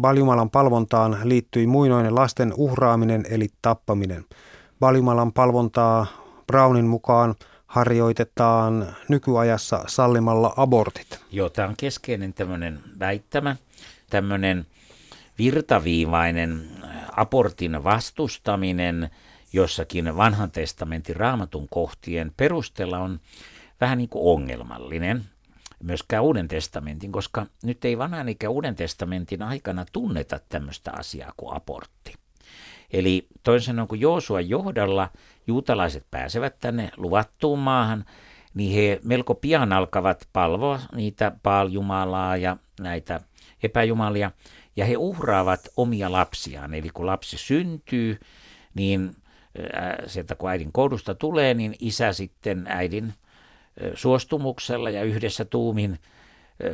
Baal-jumalan 0.00 0.50
palvontaan 0.50 1.18
liittyi 1.24 1.66
muinoinen 1.66 2.14
lasten 2.14 2.52
uhraaminen 2.56 3.24
eli 3.30 3.48
tappaminen. 3.62 4.24
Baal-jumalan 4.80 5.32
palvontaa 5.32 6.06
Brownin 6.46 6.86
mukaan– 6.86 7.34
harjoitetaan 7.72 8.96
nykyajassa 9.08 9.84
sallimalla 9.86 10.54
abortit. 10.56 11.20
Joo, 11.30 11.50
tämä 11.50 11.68
on 11.68 11.74
keskeinen 11.76 12.34
tämmöinen 12.34 12.80
väittämä, 12.98 13.56
tämmöinen 14.10 14.66
virtaviivainen 15.38 16.70
abortin 17.16 17.84
vastustaminen 17.84 19.10
jossakin 19.52 20.16
vanhan 20.16 20.50
testamentin 20.50 21.16
raamatun 21.16 21.68
kohtien 21.68 22.32
perusteella 22.36 22.98
on 22.98 23.20
vähän 23.80 23.98
niin 23.98 24.08
kuin 24.08 24.36
ongelmallinen 24.36 25.24
myöskään 25.82 26.22
Uuden 26.22 26.48
testamentin, 26.48 27.12
koska 27.12 27.46
nyt 27.62 27.84
ei 27.84 27.98
vanhan 27.98 28.28
eikä 28.28 28.50
Uuden 28.50 28.74
testamentin 28.76 29.42
aikana 29.42 29.84
tunneta 29.92 30.40
tämmöistä 30.48 30.92
asiaa 30.92 31.32
kuin 31.36 31.56
abortti. 31.56 32.21
Eli 32.92 33.26
toisin 33.42 33.66
sanoen, 33.66 33.88
kun 33.88 34.00
Joosua 34.00 34.40
johdalla 34.40 35.10
juutalaiset 35.46 36.06
pääsevät 36.10 36.58
tänne 36.58 36.90
luvattuun 36.96 37.58
maahan, 37.58 38.04
niin 38.54 38.74
he 38.74 39.00
melko 39.04 39.34
pian 39.34 39.72
alkavat 39.72 40.28
palvoa 40.32 40.80
niitä 40.94 41.32
Baal-jumalaa 41.42 42.36
ja 42.36 42.56
näitä 42.80 43.20
epäjumalia, 43.62 44.30
ja 44.76 44.84
he 44.84 44.96
uhraavat 44.96 45.68
omia 45.76 46.12
lapsiaan. 46.12 46.74
Eli 46.74 46.90
kun 46.94 47.06
lapsi 47.06 47.38
syntyy, 47.38 48.20
niin 48.74 49.16
sieltä 50.06 50.34
kun 50.34 50.50
äidin 50.50 50.72
koudusta 50.72 51.14
tulee, 51.14 51.54
niin 51.54 51.74
isä 51.80 52.12
sitten 52.12 52.64
äidin 52.68 53.14
suostumuksella 53.94 54.90
ja 54.90 55.02
yhdessä 55.02 55.44
tuumin 55.44 55.98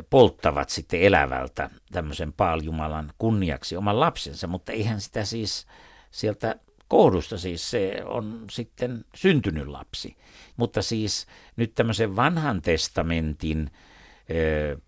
polttavat 0.09 0.69
sitten 0.69 1.01
elävältä 1.01 1.69
tämmöisen 1.91 2.33
Baal-jumalan 2.33 3.11
kunniaksi 3.17 3.77
oman 3.77 3.99
lapsensa, 3.99 4.47
mutta 4.47 4.71
eihän 4.71 5.01
sitä 5.01 5.25
siis 5.25 5.67
sieltä 6.11 6.55
kohdusta 6.87 7.37
siis 7.37 7.71
se 7.71 8.01
on 8.05 8.45
sitten 8.51 9.05
syntynyt 9.15 9.67
lapsi. 9.67 10.17
Mutta 10.57 10.81
siis 10.81 11.27
nyt 11.55 11.75
tämmöisen 11.75 12.15
vanhan 12.15 12.61
testamentin 12.61 13.71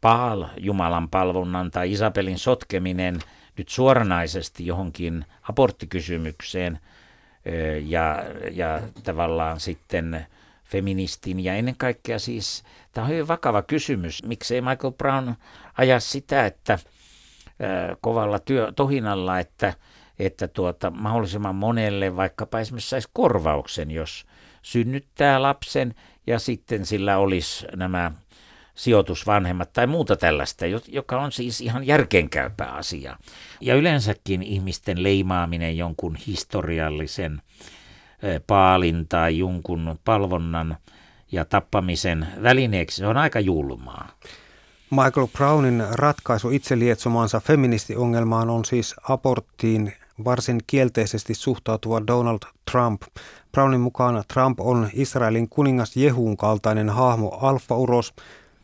Paal 0.01 0.45
Jumalan 0.57 1.09
palvonnan 1.09 1.71
tai 1.71 1.91
Isabelin 1.91 2.39
sotkeminen 2.39 3.19
nyt 3.57 3.69
suoranaisesti 3.69 4.65
johonkin 4.65 5.25
aborttikysymykseen 5.49 6.79
ja, 7.85 8.23
ja 8.51 8.81
tavallaan 9.03 9.59
sitten 9.59 10.25
feministin 10.63 11.39
ja 11.39 11.53
ennen 11.53 11.75
kaikkea 11.77 12.19
siis 12.19 12.63
tämä 12.91 13.05
on 13.05 13.11
hyvin 13.11 13.27
vakava 13.27 13.61
kysymys. 13.61 14.23
Miksei 14.23 14.61
Michael 14.61 14.93
Brown 14.93 15.33
aja 15.77 15.99
sitä, 15.99 16.45
että 16.45 16.79
kovalla 18.01 18.39
työ, 18.39 18.71
tohinalla, 18.75 19.39
että 19.39 19.73
että 20.19 20.47
tuota, 20.47 20.91
mahdollisimman 20.91 21.55
monelle 21.55 22.15
vaikkapa 22.15 22.59
esimerkiksi 22.59 22.89
saisi 22.89 23.09
korvauksen, 23.13 23.91
jos 23.91 24.25
synnyttää 24.61 25.41
lapsen 25.41 25.95
ja 26.27 26.39
sitten 26.39 26.85
sillä 26.85 27.17
olisi 27.17 27.67
nämä 27.75 28.11
sijoitusvanhemmat 28.75 29.73
tai 29.73 29.87
muuta 29.87 30.15
tällaista, 30.15 30.65
joka 30.87 31.21
on 31.21 31.31
siis 31.31 31.61
ihan 31.61 31.87
järkeenkäypä 31.87 32.63
asia. 32.63 33.17
Ja 33.61 33.75
yleensäkin 33.75 34.43
ihmisten 34.43 35.03
leimaaminen 35.03 35.77
jonkun 35.77 36.15
historiallisen 36.27 37.41
paalin 38.47 39.07
tai 39.07 39.37
jonkun 39.37 39.99
palvonnan 40.05 40.77
ja 41.31 41.45
tappamisen 41.45 42.27
välineeksi, 42.43 42.97
se 42.97 43.07
on 43.07 43.17
aika 43.17 43.39
julmaa. 43.39 44.09
Michael 44.91 45.27
Brownin 45.27 45.83
ratkaisu 45.91 46.49
itse 46.49 46.79
lietsomaansa 46.79 47.39
feministiongelmaan 47.39 48.49
on 48.49 48.65
siis 48.65 48.95
aborttiin 49.09 49.93
varsin 50.25 50.59
kielteisesti 50.67 51.33
suhtautuva 51.33 52.01
Donald 52.07 52.39
Trump. 52.71 53.01
Brownin 53.51 53.81
mukaan 53.81 54.23
Trump 54.33 54.59
on 54.59 54.89
Israelin 54.93 55.49
kuningas 55.49 55.97
Jehuun 55.97 56.37
kaltainen 56.37 56.89
hahmo 56.89 57.37
alfa-uros. 57.41 58.13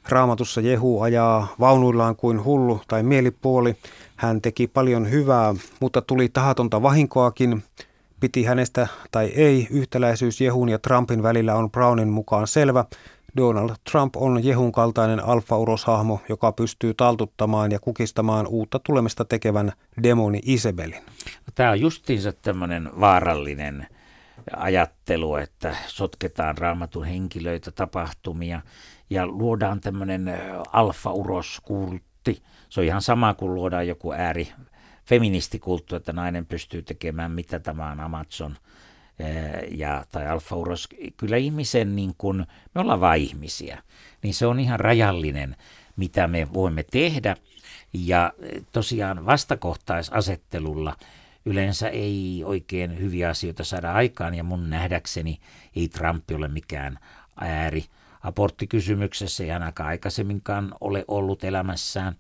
Raamatussa 0.10 0.62
Jehu 0.62 1.02
ajaa 1.02 1.48
vaunuillaan 1.60 2.16
kuin 2.16 2.44
hullu 2.44 2.82
tai 2.88 3.04
mielipuoli. 3.04 3.76
Hän 4.16 4.42
teki 4.42 4.68
paljon 4.68 5.12
hyvää, 5.12 5.56
mutta 5.80 6.02
tuli 6.02 6.30
tahatonta 6.30 6.82
vahinkoakin. 6.82 7.64
Piti 8.20 8.44
hänestä 8.44 8.88
tai 9.12 9.26
ei, 9.26 9.68
yhtäläisyys 9.72 10.42
Jehun 10.42 10.70
ja 10.70 10.80
Trumpin 10.80 11.24
välillä 11.24 11.56
on 11.56 11.72
Brownin 11.72 12.10
mukaan 12.10 12.48
selvä. 12.48 12.86
Donald 13.38 13.76
Trump 13.92 14.16
on 14.16 14.44
Jehun 14.44 14.72
kaltainen 14.72 15.26
alfa-uroshahmo, 15.26 16.20
joka 16.30 16.52
pystyy 16.52 16.94
taltuttamaan 16.94 17.72
ja 17.72 17.80
kukistamaan 17.80 18.48
uutta 18.48 18.80
tulemista 18.80 19.26
tekevän 19.26 19.72
demoni 20.04 20.40
Isabelin. 20.46 21.04
Tämä 21.56 21.72
on 21.72 21.80
justiinsa 21.80 22.32
tämmöinen 22.32 22.90
vaarallinen 23.00 23.88
ajattelu, 24.58 25.36
että 25.36 25.76
sotketaan 25.88 26.58
raamatun 26.58 27.06
henkilöitä, 27.06 27.72
tapahtumia 27.72 28.62
ja 29.10 29.28
luodaan 29.28 29.82
tämmöinen 29.82 30.34
alfa-uroskultti. 30.74 32.42
Se 32.70 32.80
on 32.80 32.86
ihan 32.86 33.02
sama 33.02 33.34
kuin 33.34 33.56
luodaan 33.56 33.88
joku 33.88 34.12
ääri 34.12 34.54
feministikulttu, 35.06 35.96
että 35.96 36.14
nainen 36.14 36.46
pystyy 36.46 36.82
tekemään 36.82 37.32
mitä 37.32 37.60
tämä 37.60 37.92
on 37.92 38.00
Amazon 38.00 38.56
ja, 39.72 40.06
tai 40.12 40.28
alfa-uros. 40.28 40.90
Kyllä 41.18 41.38
ihmisen, 41.38 41.96
niin 41.96 42.14
kun, 42.18 42.46
me 42.76 42.82
ollaan 42.82 43.02
vain 43.02 43.22
ihmisiä, 43.22 43.84
niin 44.24 44.34
se 44.34 44.46
on 44.48 44.60
ihan 44.60 44.80
rajallinen, 44.80 45.56
mitä 45.96 46.28
me 46.28 46.54
voimme 46.54 46.84
tehdä. 46.92 47.36
Ja 47.94 48.34
tosiaan 48.72 49.26
vastakohtaisasettelulla 49.26 50.96
yleensä 51.46 51.90
ei 51.90 52.42
oikein 52.46 53.00
hyviä 53.00 53.30
asioita 53.30 53.64
saada 53.64 53.94
aikaan, 53.94 54.36
ja 54.36 54.44
mun 54.44 54.70
nähdäkseni 54.70 55.40
ei 55.76 55.88
Trump 55.88 56.32
ole 56.32 56.48
mikään 56.48 57.00
ääri 57.42 57.86
aborttikysymyksessä, 58.24 59.44
ei 59.44 59.52
ainakaan 59.52 59.90
aikaisemminkaan 59.90 60.76
ole 60.82 61.06
ollut 61.08 61.44
elämässään. 61.44 62.16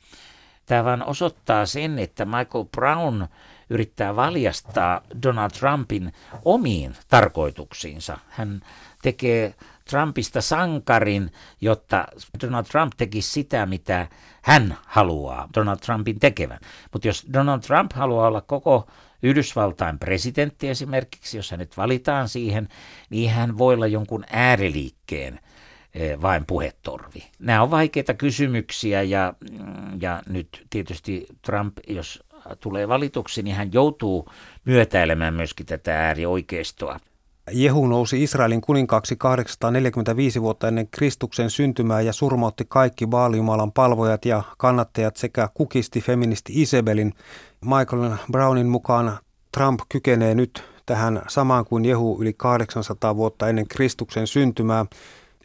Tämä 0.65 0.83
vaan 0.83 1.05
osoittaa 1.05 1.65
sen, 1.65 1.99
että 1.99 2.25
Michael 2.25 2.65
Brown 2.71 3.27
yrittää 3.69 4.15
valjastaa 4.15 5.01
Donald 5.23 5.51
Trumpin 5.51 6.13
omiin 6.45 6.95
tarkoituksiinsa. 7.07 8.17
Hän 8.29 8.61
tekee 9.01 9.53
Trumpista 9.89 10.41
sankarin, 10.41 11.31
jotta 11.61 12.05
Donald 12.41 12.65
Trump 12.65 12.93
tekisi 12.97 13.31
sitä, 13.31 13.65
mitä 13.65 14.07
hän 14.41 14.77
haluaa 14.85 15.49
Donald 15.55 15.77
Trumpin 15.77 16.19
tekevän. 16.19 16.59
Mutta 16.93 17.07
jos 17.07 17.25
Donald 17.33 17.61
Trump 17.61 17.91
haluaa 17.93 18.27
olla 18.27 18.41
koko 18.41 18.87
Yhdysvaltain 19.23 19.99
presidentti 19.99 20.69
esimerkiksi, 20.69 21.37
jos 21.37 21.51
hänet 21.51 21.77
valitaan 21.77 22.29
siihen, 22.29 22.67
niin 23.09 23.29
hän 23.29 23.57
voi 23.57 23.73
olla 23.73 23.87
jonkun 23.87 24.25
ääriliikkeen 24.31 25.39
eh, 25.93 26.21
vain 26.21 26.45
puhetorvi. 26.45 27.23
Nämä 27.39 27.63
on 27.63 27.71
vaikeita 27.71 28.13
kysymyksiä 28.13 29.01
ja, 29.01 29.33
ja 30.01 30.21
nyt 30.29 30.65
tietysti 30.69 31.25
Trump, 31.41 31.77
jos 31.87 32.23
tulee 32.55 32.87
valituksi, 32.87 33.43
niin 33.43 33.55
hän 33.55 33.73
joutuu 33.73 34.29
myötäilemään 34.65 35.33
myöskin 35.33 35.65
tätä 35.65 35.99
äärioikeistoa. 35.99 36.99
Jehu 37.51 37.87
nousi 37.87 38.23
Israelin 38.23 38.61
kuninkaaksi 38.61 39.15
845 39.15 40.41
vuotta 40.41 40.67
ennen 40.67 40.87
Kristuksen 40.87 41.49
syntymää 41.49 42.01
ja 42.01 42.13
surmautti 42.13 42.65
kaikki 42.69 43.07
Baalijumalan 43.07 43.71
palvojat 43.71 44.25
ja 44.25 44.43
kannattajat 44.57 45.15
sekä 45.15 45.49
kukisti 45.53 46.01
feministi 46.01 46.61
Isabelin. 46.61 47.13
Michael 47.65 48.11
Brownin 48.31 48.67
mukaan 48.67 49.17
Trump 49.57 49.79
kykenee 49.89 50.35
nyt 50.35 50.63
tähän 50.85 51.21
samaan 51.27 51.65
kuin 51.65 51.85
Jehu 51.85 52.17
yli 52.21 52.33
800 52.33 53.15
vuotta 53.15 53.49
ennen 53.49 53.67
Kristuksen 53.67 54.27
syntymää. 54.27 54.85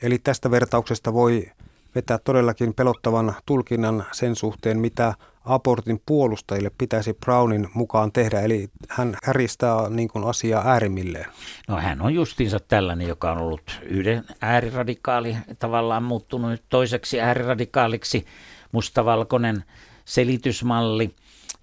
Eli 0.02 0.18
tästä 0.18 0.50
vertauksesta 0.50 1.12
voi 1.12 1.46
vetää 1.94 2.18
todellakin 2.18 2.74
pelottavan 2.74 3.34
tulkinnan 3.46 4.04
sen 4.12 4.36
suhteen, 4.36 4.78
mitä 4.78 5.14
abortin 5.44 6.02
puolustajille 6.06 6.70
pitäisi 6.78 7.14
Brownin 7.14 7.68
mukaan 7.74 8.12
tehdä, 8.12 8.40
eli 8.40 8.68
hän 8.88 9.16
häristää 9.24 9.88
niin 9.88 10.08
kuin 10.08 10.24
asiaa 10.24 10.62
äärimmilleen. 10.66 11.26
No 11.68 11.76
hän 11.76 12.02
on 12.02 12.14
justiinsa 12.14 12.60
tällainen, 12.60 13.08
joka 13.08 13.32
on 13.32 13.38
ollut 13.38 13.80
yhden 13.82 14.24
ääriradikaali, 14.40 15.36
tavallaan 15.58 16.02
muuttunut 16.02 16.62
toiseksi 16.68 17.20
ääriradikaaliksi, 17.20 18.26
mustavalkoinen 18.72 19.64
selitysmalli, 20.04 21.14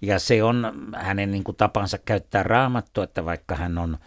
ja 0.02 0.18
se 0.18 0.42
on 0.42 0.72
hänen 0.96 1.30
niin 1.30 1.44
kuin, 1.44 1.56
tapansa 1.56 1.98
käyttää 1.98 2.42
raamattua, 2.42 3.04
että 3.04 3.24
vaikka 3.24 3.54
hän 3.54 3.78
on 3.78 3.98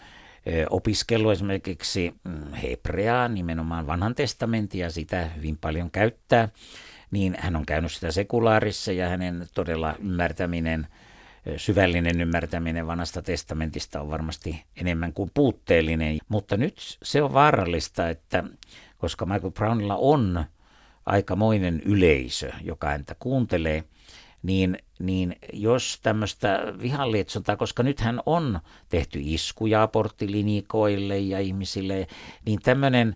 opiskellut 0.69 1.31
esimerkiksi 1.31 2.13
mm, 2.23 2.53
hebreaa, 2.53 3.27
nimenomaan 3.27 3.87
vanhan 3.87 4.15
testamentin, 4.15 4.81
ja 4.81 4.89
sitä 4.89 5.25
hyvin 5.25 5.57
paljon 5.57 5.91
käyttää, 5.91 6.49
niin 7.13 7.35
hän 7.39 7.55
on 7.55 7.65
käynyt 7.65 7.91
sitä 7.91 8.11
sekulaarissa 8.11 8.91
ja 8.91 9.09
hänen 9.09 9.47
todella 9.53 9.95
ymmärtäminen, 9.99 10.87
syvällinen 11.57 12.21
ymmärtäminen 12.21 12.87
vanhasta 12.87 13.21
testamentista 13.21 14.01
on 14.01 14.09
varmasti 14.09 14.63
enemmän 14.75 15.13
kuin 15.13 15.31
puutteellinen. 15.33 16.17
Mutta 16.27 16.57
nyt 16.57 16.97
se 17.03 17.21
on 17.21 17.33
vaarallista, 17.33 18.09
että 18.09 18.43
koska 18.97 19.25
Michael 19.25 19.51
Brownilla 19.51 19.95
on 19.95 20.45
aikamoinen 21.05 21.81
yleisö, 21.85 22.51
joka 22.61 22.87
häntä 22.87 23.15
kuuntelee, 23.19 23.83
niin, 24.43 24.77
niin 24.99 25.35
jos 25.53 25.99
tämmöistä 26.03 26.73
vihanlietsontaa, 26.81 27.55
koska 27.55 27.83
nythän 27.83 28.21
on 28.25 28.59
tehty 28.89 29.19
iskuja 29.21 29.83
aborttilinikoille 29.83 31.19
ja 31.19 31.39
ihmisille, 31.39 32.07
niin 32.45 32.59
tämmöinen 32.63 33.15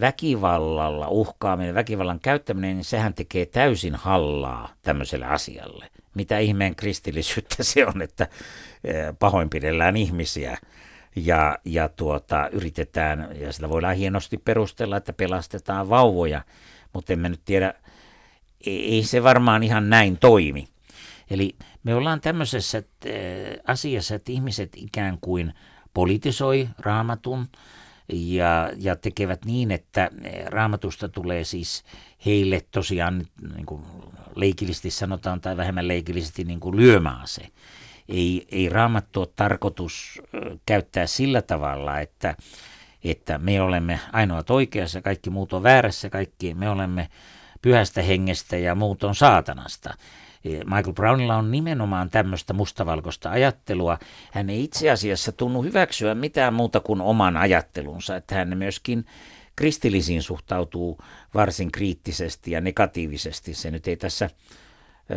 väkivallalla 0.00 1.08
uhkaaminen, 1.08 1.74
väkivallan 1.74 2.20
käyttäminen, 2.20 2.76
niin 2.76 2.84
sehän 2.84 3.14
tekee 3.14 3.46
täysin 3.46 3.94
hallaa 3.94 4.68
tämmöiselle 4.82 5.26
asialle. 5.26 5.90
Mitä 6.14 6.38
ihmeen 6.38 6.76
kristillisyyttä 6.76 7.62
se 7.62 7.86
on, 7.86 8.02
että 8.02 8.28
pahoinpidellään 9.18 9.96
ihmisiä 9.96 10.58
ja, 11.16 11.58
ja 11.64 11.88
tuota, 11.88 12.48
yritetään, 12.52 13.28
ja 13.40 13.52
sitä 13.52 13.68
voidaan 13.68 13.96
hienosti 13.96 14.38
perustella, 14.38 14.96
että 14.96 15.12
pelastetaan 15.12 15.88
vauvoja, 15.88 16.42
mutta 16.92 17.12
emme 17.12 17.28
nyt 17.28 17.40
tiedä, 17.44 17.74
ei 18.66 19.02
se 19.04 19.22
varmaan 19.22 19.62
ihan 19.62 19.90
näin 19.90 20.18
toimi. 20.18 20.68
Eli 21.30 21.56
me 21.82 21.94
ollaan 21.94 22.20
tämmöisessä 22.20 22.82
asiassa, 23.66 24.14
että 24.14 24.32
ihmiset 24.32 24.72
ikään 24.76 25.18
kuin 25.20 25.54
politisoi 25.94 26.68
raamatun, 26.78 27.46
ja, 28.12 28.70
ja 28.76 28.96
tekevät 28.96 29.44
niin, 29.44 29.70
että 29.70 30.10
raamatusta 30.46 31.08
tulee 31.08 31.44
siis 31.44 31.84
heille 32.26 32.60
tosiaan 32.70 33.26
niin 33.54 33.66
kuin 33.66 33.82
leikillisesti 34.34 34.90
sanotaan 34.90 35.40
tai 35.40 35.56
vähemmän 35.56 35.88
leikillisesti 35.88 36.44
niin 36.44 36.60
kuin 36.60 36.76
lyömäase. 36.76 37.48
Ei, 38.08 38.46
ei 38.50 38.68
raamattu 38.68 39.20
ole 39.20 39.28
tarkoitus 39.36 40.22
käyttää 40.66 41.06
sillä 41.06 41.42
tavalla, 41.42 42.00
että, 42.00 42.36
että 43.04 43.38
me 43.38 43.60
olemme 43.60 44.00
ainoat 44.12 44.50
oikeassa, 44.50 45.02
kaikki 45.02 45.30
muut 45.30 45.52
on 45.52 45.62
väärässä, 45.62 46.10
kaikki 46.10 46.54
me 46.54 46.70
olemme 46.70 47.08
pyhästä 47.62 48.02
hengestä 48.02 48.56
ja 48.56 48.74
muut 48.74 49.04
on 49.04 49.14
saatanasta. 49.14 49.94
Michael 50.48 50.92
Brownilla 50.92 51.36
on 51.36 51.50
nimenomaan 51.50 52.10
tämmöistä 52.10 52.52
mustavalkoista 52.52 53.30
ajattelua. 53.30 53.98
Hän 54.32 54.50
ei 54.50 54.64
itse 54.64 54.90
asiassa 54.90 55.32
tunnu 55.32 55.62
hyväksyä 55.62 56.14
mitään 56.14 56.54
muuta 56.54 56.80
kuin 56.80 57.00
oman 57.00 57.36
ajattelunsa, 57.36 58.16
että 58.16 58.34
hän 58.34 58.58
myöskin 58.58 59.06
kristillisiin 59.56 60.22
suhtautuu 60.22 60.98
varsin 61.34 61.72
kriittisesti 61.72 62.50
ja 62.50 62.60
negatiivisesti. 62.60 63.54
Se 63.54 63.70
nyt 63.70 63.88
ei 63.88 63.96
tässä, 63.96 64.30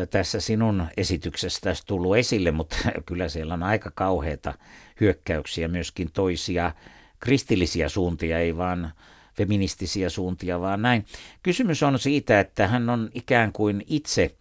tässä 0.09 0.39
sinun 0.39 0.87
esityksestä 0.97 1.73
tullut 1.87 2.17
esille, 2.17 2.51
mutta 2.51 2.75
kyllä 3.05 3.29
siellä 3.29 3.53
on 3.53 3.63
aika 3.63 3.91
kauheita 3.95 4.53
hyökkäyksiä 5.01 5.67
myöskin 5.67 6.11
toisia 6.11 6.71
kristillisiä 7.19 7.89
suuntia, 7.89 8.39
ei 8.39 8.57
vaan 8.57 8.91
feministisiä 9.37 10.09
suuntia, 10.09 10.61
vaan 10.61 10.81
näin. 10.81 11.05
Kysymys 11.43 11.83
on 11.83 11.99
siitä, 11.99 12.39
että 12.39 12.67
hän 12.67 12.89
on 12.89 13.09
ikään 13.13 13.51
kuin 13.51 13.83
itse 13.87 14.35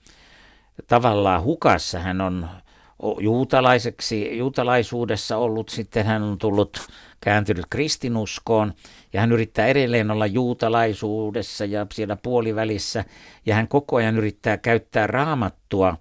tavallaan 0.87 1.43
hukassa. 1.43 1.99
Hän 1.99 2.21
on 2.21 2.49
juutalaiseksi, 3.21 4.39
juutalaisuudessa 4.39 5.37
ollut, 5.37 5.69
sitten 5.69 6.07
hän 6.07 6.23
on 6.23 6.39
tullut 6.39 6.89
kääntynyt 7.21 7.67
kristinuskoon. 7.71 8.73
Ja 9.13 9.21
hän 9.21 9.33
yrittää 9.33 9.67
edelleen 9.67 10.11
olla 10.11 10.27
juutalaisuudessa 10.27 11.65
ja 11.65 11.87
siellä 11.93 12.17
puolivälissä. 12.17 13.05
Ja 13.47 13.55
hän 13.55 13.69
koko 13.69 13.97
ajan 13.97 14.17
yrittää 14.17 14.57
käyttää 14.57 15.07
raamattua 15.07 15.97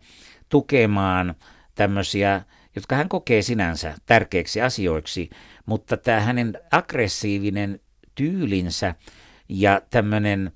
tukemaan 0.49 1.35
tämmöisiä, 1.75 2.41
jotka 2.75 2.95
hän 2.95 3.09
kokee 3.09 3.41
sinänsä 3.41 3.93
tärkeiksi 4.05 4.61
asioiksi, 4.61 5.29
mutta 5.65 5.97
tämä 5.97 6.19
hänen 6.19 6.59
aggressiivinen 6.71 7.79
tyylinsä 8.15 8.95
ja 9.49 9.81
tämmöinen 9.89 10.51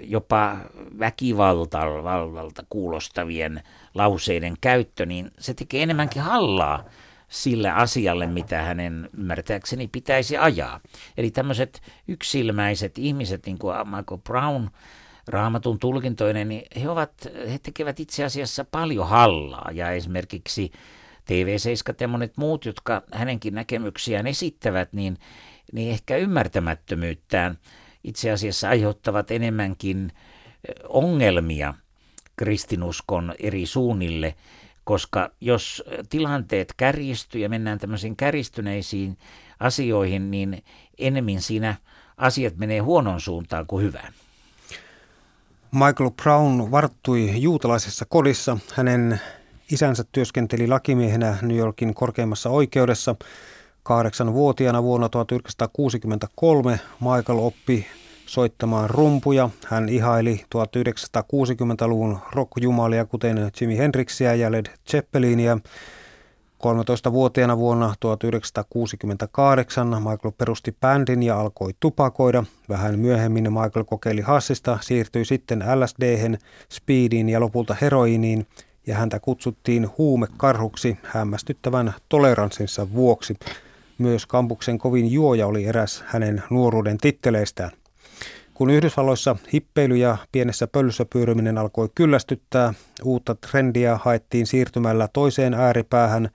jopa 0.00 0.56
väkivaltalta 0.98 2.64
kuulostavien 2.68 3.62
lauseiden 3.94 4.54
käyttö, 4.60 5.06
niin 5.06 5.30
se 5.38 5.54
tekee 5.54 5.82
enemmänkin 5.82 6.22
hallaa 6.22 6.84
sille 7.28 7.70
asialle, 7.70 8.26
mitä 8.26 8.62
hänen 8.62 9.10
ymmärtääkseni 9.18 9.88
pitäisi 9.88 10.36
ajaa. 10.36 10.80
Eli 11.16 11.30
tämmöiset 11.30 11.82
yksilmäiset 12.08 12.98
ihmiset, 12.98 13.46
niin 13.46 13.58
kuin 13.58 13.76
Michael 13.84 14.20
Brown, 14.24 14.68
raamatun 15.28 15.78
tulkintoinen, 15.78 16.48
niin 16.48 16.62
he, 16.82 16.90
ovat, 16.90 17.12
he 17.52 17.58
tekevät 17.58 18.00
itse 18.00 18.24
asiassa 18.24 18.64
paljon 18.64 19.08
hallaa. 19.08 19.70
Ja 19.72 19.90
esimerkiksi 19.90 20.72
TV7 21.30 21.94
ja 22.00 22.08
monet 22.08 22.36
muut, 22.36 22.64
jotka 22.64 23.02
hänenkin 23.12 23.54
näkemyksiään 23.54 24.26
esittävät, 24.26 24.92
niin, 24.92 25.18
niin 25.72 25.90
ehkä 25.90 26.16
ymmärtämättömyyttään 26.16 27.58
itse 28.04 28.30
asiassa 28.30 28.68
aiheuttavat 28.68 29.30
enemmänkin 29.30 30.12
ongelmia 30.88 31.74
kristinuskon 32.36 33.34
eri 33.38 33.66
suunnille, 33.66 34.34
koska 34.84 35.30
jos 35.40 35.82
tilanteet 36.08 36.74
kärjistyy 36.76 37.40
ja 37.40 37.48
mennään 37.48 37.78
tämmöisiin 37.78 38.16
kärjistyneisiin 38.16 39.18
asioihin, 39.60 40.30
niin 40.30 40.64
enemmän 40.98 41.40
siinä 41.40 41.76
asiat 42.16 42.56
menee 42.56 42.78
huonon 42.78 43.20
suuntaan 43.20 43.66
kuin 43.66 43.84
hyvään. 43.84 44.12
Michael 45.72 46.10
Brown 46.22 46.70
varttui 46.70 47.42
juutalaisessa 47.42 48.04
kodissa. 48.04 48.58
Hänen 48.74 49.20
isänsä 49.70 50.04
työskenteli 50.12 50.66
lakimiehenä 50.66 51.36
New 51.42 51.56
Yorkin 51.56 51.94
korkeimmassa 51.94 52.50
oikeudessa. 52.50 53.16
Kahdeksanvuotiaana 53.84 54.82
vuonna 54.82 55.08
1963 55.08 56.80
Michael 57.00 57.38
oppi 57.38 57.86
soittamaan 58.26 58.90
rumpuja. 58.90 59.50
Hän 59.66 59.88
ihaili 59.88 60.44
1960-luvun 60.44 62.18
rockjumalia, 62.32 63.04
kuten 63.04 63.50
Jimi 63.60 63.78
Hendrixiä 63.78 64.34
ja 64.34 64.52
Led 64.52 64.66
Zeppelinia. 64.90 65.58
13-vuotiaana 66.64 67.56
vuonna 67.56 67.94
1968 68.00 69.88
Michael 69.88 70.32
perusti 70.38 70.76
bändin 70.80 71.22
ja 71.22 71.40
alkoi 71.40 71.70
tupakoida. 71.80 72.44
Vähän 72.68 72.98
myöhemmin 72.98 73.52
Michael 73.52 73.84
kokeili 73.84 74.20
hassista, 74.20 74.78
siirtyi 74.80 75.24
sitten 75.24 75.64
LSD-hen, 75.80 76.38
speediin 76.68 77.28
ja 77.28 77.40
lopulta 77.40 77.76
heroiniin 77.80 78.46
ja 78.86 78.96
häntä 78.96 79.20
kutsuttiin 79.20 79.90
huumekarhuksi 79.98 80.98
hämmästyttävän 81.02 81.94
toleranssinsa 82.08 82.92
vuoksi. 82.92 83.36
Myös 83.98 84.26
kampuksen 84.26 84.78
kovin 84.78 85.12
juoja 85.12 85.46
oli 85.46 85.64
eräs 85.64 86.04
hänen 86.06 86.42
nuoruuden 86.50 86.98
titteleistään. 86.98 87.70
Kun 88.54 88.70
Yhdysvalloissa 88.70 89.36
hippeily 89.52 89.96
ja 89.96 90.16
pienessä 90.32 90.66
pöllyssä 90.66 91.04
pyöryminen 91.12 91.58
alkoi 91.58 91.88
kyllästyttää, 91.94 92.74
uutta 93.04 93.34
trendiä 93.34 93.98
haettiin 94.02 94.46
siirtymällä 94.46 95.08
toiseen 95.12 95.54
ääripäähän. 95.54 96.30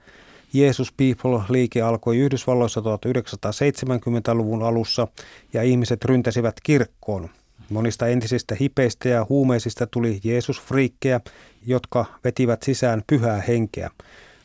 Jesus 0.52 0.92
People-liike 0.92 1.82
alkoi 1.82 2.18
Yhdysvalloissa 2.18 2.80
1970-luvun 2.80 4.62
alussa 4.62 5.08
ja 5.52 5.62
ihmiset 5.62 6.04
ryntäsivät 6.04 6.54
kirkkoon. 6.62 7.30
Monista 7.70 8.06
entisistä 8.06 8.56
hipeistä 8.60 9.08
ja 9.08 9.26
huumeisista 9.28 9.86
tuli 9.86 10.20
Jeesus-friikkejä, 10.24 11.20
jotka 11.66 12.04
vetivät 12.24 12.62
sisään 12.62 13.02
pyhää 13.06 13.40
henkeä. 13.40 13.90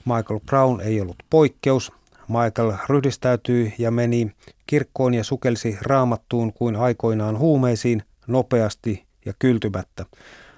Michael 0.05 0.39
Brown 0.45 0.81
ei 0.81 1.01
ollut 1.01 1.23
poikkeus. 1.29 1.91
Michael 2.27 2.73
ryhdistäytyi 2.89 3.73
ja 3.77 3.91
meni 3.91 4.31
kirkkoon 4.67 5.13
ja 5.13 5.23
sukelsi 5.23 5.77
raamattuun 5.81 6.53
kuin 6.53 6.75
aikoinaan 6.75 7.39
huumeisiin 7.39 8.03
nopeasti 8.27 9.05
ja 9.25 9.33
kyltymättä. 9.39 10.05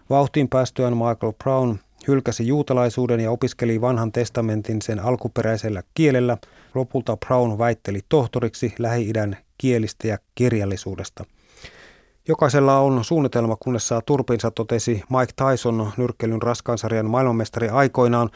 Vauhtiin 0.10 0.50
päästyään 0.50 0.98
Michael 0.98 1.34
Brown 1.44 1.76
hylkäsi 2.08 2.48
juutalaisuuden 2.48 3.20
ja 3.20 3.32
opiskeli 3.32 3.82
vanhan 3.82 4.12
testamentin 4.12 4.82
sen 4.82 5.00
alkuperäisellä 5.00 5.84
kielellä. 5.94 6.38
Lopulta 6.76 7.18
Brown 7.18 7.58
väitteli 7.58 8.02
tohtoriksi 8.10 8.74
Lähi-idän 8.80 9.38
kielistä 9.58 10.08
ja 10.08 10.18
kirjallisuudesta. 10.36 11.26
Jokaisella 12.28 12.80
on 12.80 13.04
suunnitelma, 13.04 13.56
kunnes 13.60 13.88
saa 13.88 14.02
turpinsa, 14.02 14.52
totesi 14.52 15.04
Mike 15.10 15.34
Tyson, 15.36 15.92
nyrkkelyn 15.98 16.42
raskaansarjan 16.42 17.10
maailmanmestari 17.10 17.70
aikoinaan. 17.70 18.30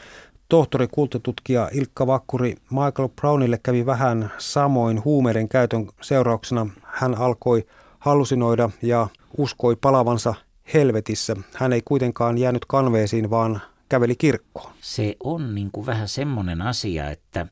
Tohtori 0.52 0.88
kulttututkija 0.88 1.70
Ilkka 1.74 2.08
Vakkuri, 2.08 2.56
Michael 2.70 3.10
Brownille 3.16 3.60
kävi 3.64 3.86
vähän 3.86 4.32
samoin 4.38 5.04
huumeiden 5.06 5.50
käytön 5.50 5.88
seurauksena. 6.02 6.68
Hän 6.84 7.16
alkoi 7.16 7.68
hallusinoida 8.00 8.70
ja 8.82 9.08
uskoi 9.38 9.76
palavansa 9.76 10.34
helvetissä. 10.74 11.36
Hän 11.56 11.74
ei 11.74 11.82
kuitenkaan 11.86 12.38
jäänyt 12.38 12.66
kanveesiin, 12.66 13.30
vaan 13.30 13.62
käveli 13.90 14.16
kirkkoon. 14.16 14.74
Se 14.82 15.16
on 15.24 15.56
niin 15.56 15.70
kuin 15.72 15.86
vähän 15.86 16.08
semmoinen 16.08 16.62
asia, 16.62 17.10
että, 17.10 17.48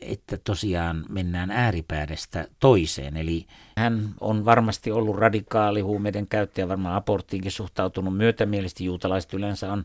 että 0.00 0.38
tosiaan 0.44 1.04
mennään 1.08 1.50
ääripäädestä 1.50 2.48
toiseen. 2.60 3.16
Eli 3.16 3.46
hän 3.78 4.08
on 4.20 4.44
varmasti 4.44 4.90
ollut 4.90 5.16
radikaali 5.16 5.80
huumeiden 5.80 6.26
käyttäjä, 6.26 6.68
varmaan 6.68 6.96
aborttiinkin 6.96 7.52
suhtautunut 7.52 8.16
myötämielisesti. 8.16 8.84
Juutalaiset 8.84 9.34
yleensä 9.34 9.72
on 9.72 9.84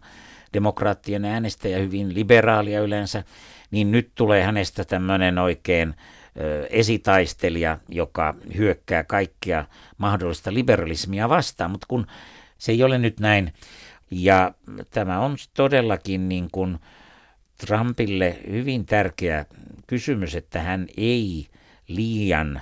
demokraattien 0.54 1.26
äänestäjä, 1.26 1.78
hyvin 1.78 2.14
liberaalia 2.14 2.82
yleensä, 2.82 3.24
niin 3.72 3.92
nyt 3.92 4.12
tulee 4.16 4.44
hänestä 4.44 4.86
tämmöinen 4.86 5.38
oikein 5.38 5.96
esitaistelija, 6.70 7.78
joka 7.90 8.36
hyökkää 8.58 9.04
kaikkia 9.04 9.66
mahdollista 9.98 10.54
liberalismia 10.54 11.30
vastaan, 11.30 11.72
mutta 11.72 11.88
kun 11.90 12.08
se 12.58 12.72
ei 12.72 12.84
ole 12.84 12.98
nyt 12.98 13.20
näin, 13.20 13.54
ja 14.12 14.54
tämä 14.90 15.20
on 15.20 15.38
todellakin 15.54 16.30
niin 16.30 16.48
kuin 16.52 16.80
Trumpille 17.58 18.40
hyvin 18.50 18.86
tärkeä 18.86 19.46
kysymys, 19.88 20.36
että 20.36 20.62
hän 20.62 20.88
ei 20.98 21.48
liian 21.88 22.62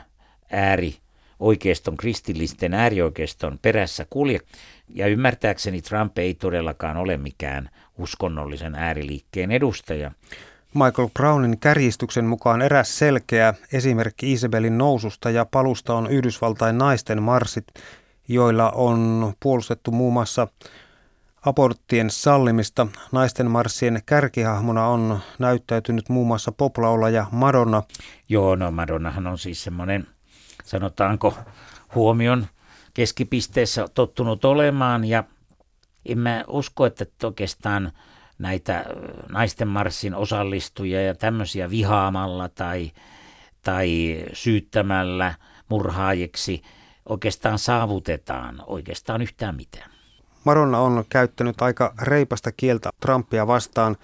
ääri 0.52 0.96
oikeiston, 1.42 1.98
kristillisten 1.98 2.74
äärioikeiston 2.74 3.60
perässä 3.62 4.06
kulje. 4.10 4.40
Ja 4.90 5.08
ymmärtääkseni 5.08 5.82
Trump 5.82 6.18
ei 6.18 6.34
todellakaan 6.34 6.98
ole 6.98 7.18
mikään 7.18 7.70
uskonnollisen 7.98 8.76
ääriliikkeen 8.76 9.52
edustaja. 9.52 10.12
Michael 10.74 11.10
Brownin 11.14 11.60
kärjistyksen 11.60 12.26
mukaan 12.26 12.62
eräs 12.62 12.98
selkeä 12.98 13.54
esimerkki 13.74 14.32
Isabelin 14.32 14.78
noususta 14.78 15.30
ja 15.30 15.46
palusta 15.46 15.94
on 15.94 16.12
Yhdysvaltain 16.12 16.78
naisten 16.78 17.24
marssit, 17.24 17.68
joilla 18.28 18.70
on 18.70 19.34
puolustettu 19.40 19.92
muun 19.92 20.14
muassa 20.14 20.48
aborttien 21.46 22.10
sallimista. 22.10 22.88
Naisten 23.12 23.52
marssien 23.52 24.02
kärkihahmona 24.06 24.88
on 24.88 25.20
näyttäytynyt 25.40 26.10
muun 26.10 26.28
muassa 26.28 26.52
ja 27.10 27.26
Madonna. 27.32 27.84
Joo, 28.30 28.56
no 28.56 28.72
Madonnahan 28.72 29.28
on 29.28 29.38
siis 29.38 29.64
semmoinen, 29.64 30.08
sanotaanko, 30.72 31.34
huomion 31.96 32.48
keskipisteessä 32.94 33.88
tottunut 33.94 34.46
olemaan 34.46 35.06
ja 35.06 35.24
en 36.06 36.20
mä 36.20 36.46
usko, 36.48 36.86
että 36.86 37.06
oikeastaan 37.24 37.92
näitä 38.40 38.86
naisten 39.30 39.68
marssin 39.68 40.16
osallistujia 40.16 41.02
ja 41.02 41.16
tämmöisiä 41.16 41.70
vihaamalla 41.70 42.50
tai, 42.50 42.92
tai 43.62 44.18
syyttämällä 44.34 45.34
murhaajiksi 45.70 46.62
oikeastaan 47.10 47.60
saavutetaan 47.60 48.64
oikeastaan 48.68 49.22
yhtään 49.22 49.56
mitään. 49.56 49.92
Maronna 50.44 50.80
on 50.80 51.04
käyttänyt 51.10 51.62
aika 51.62 51.94
reipasta 52.02 52.52
kieltä 52.52 52.90
Trumpia 53.00 53.48
vastaan, 53.48 53.98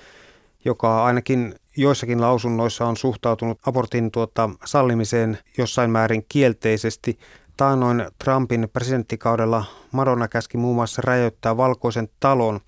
joka 0.66 1.06
ainakin 1.06 1.56
joissakin 1.78 2.22
lausunnoissa 2.22 2.86
on 2.86 2.98
suhtautunut 2.98 3.60
abortin 3.66 4.12
tuota 4.12 4.50
sallimiseen 4.66 5.38
jossain 5.58 5.92
määrin 5.92 6.26
kielteisesti. 6.30 7.20
Taannoin 7.58 8.06
Trumpin 8.24 8.70
presidenttikaudella 8.74 9.66
Madonna 9.92 10.28
käski 10.28 10.58
muun 10.58 10.76
muassa 10.76 11.02
räjäyttää 11.06 11.58
valkoisen 11.58 12.10
talon, 12.20 12.60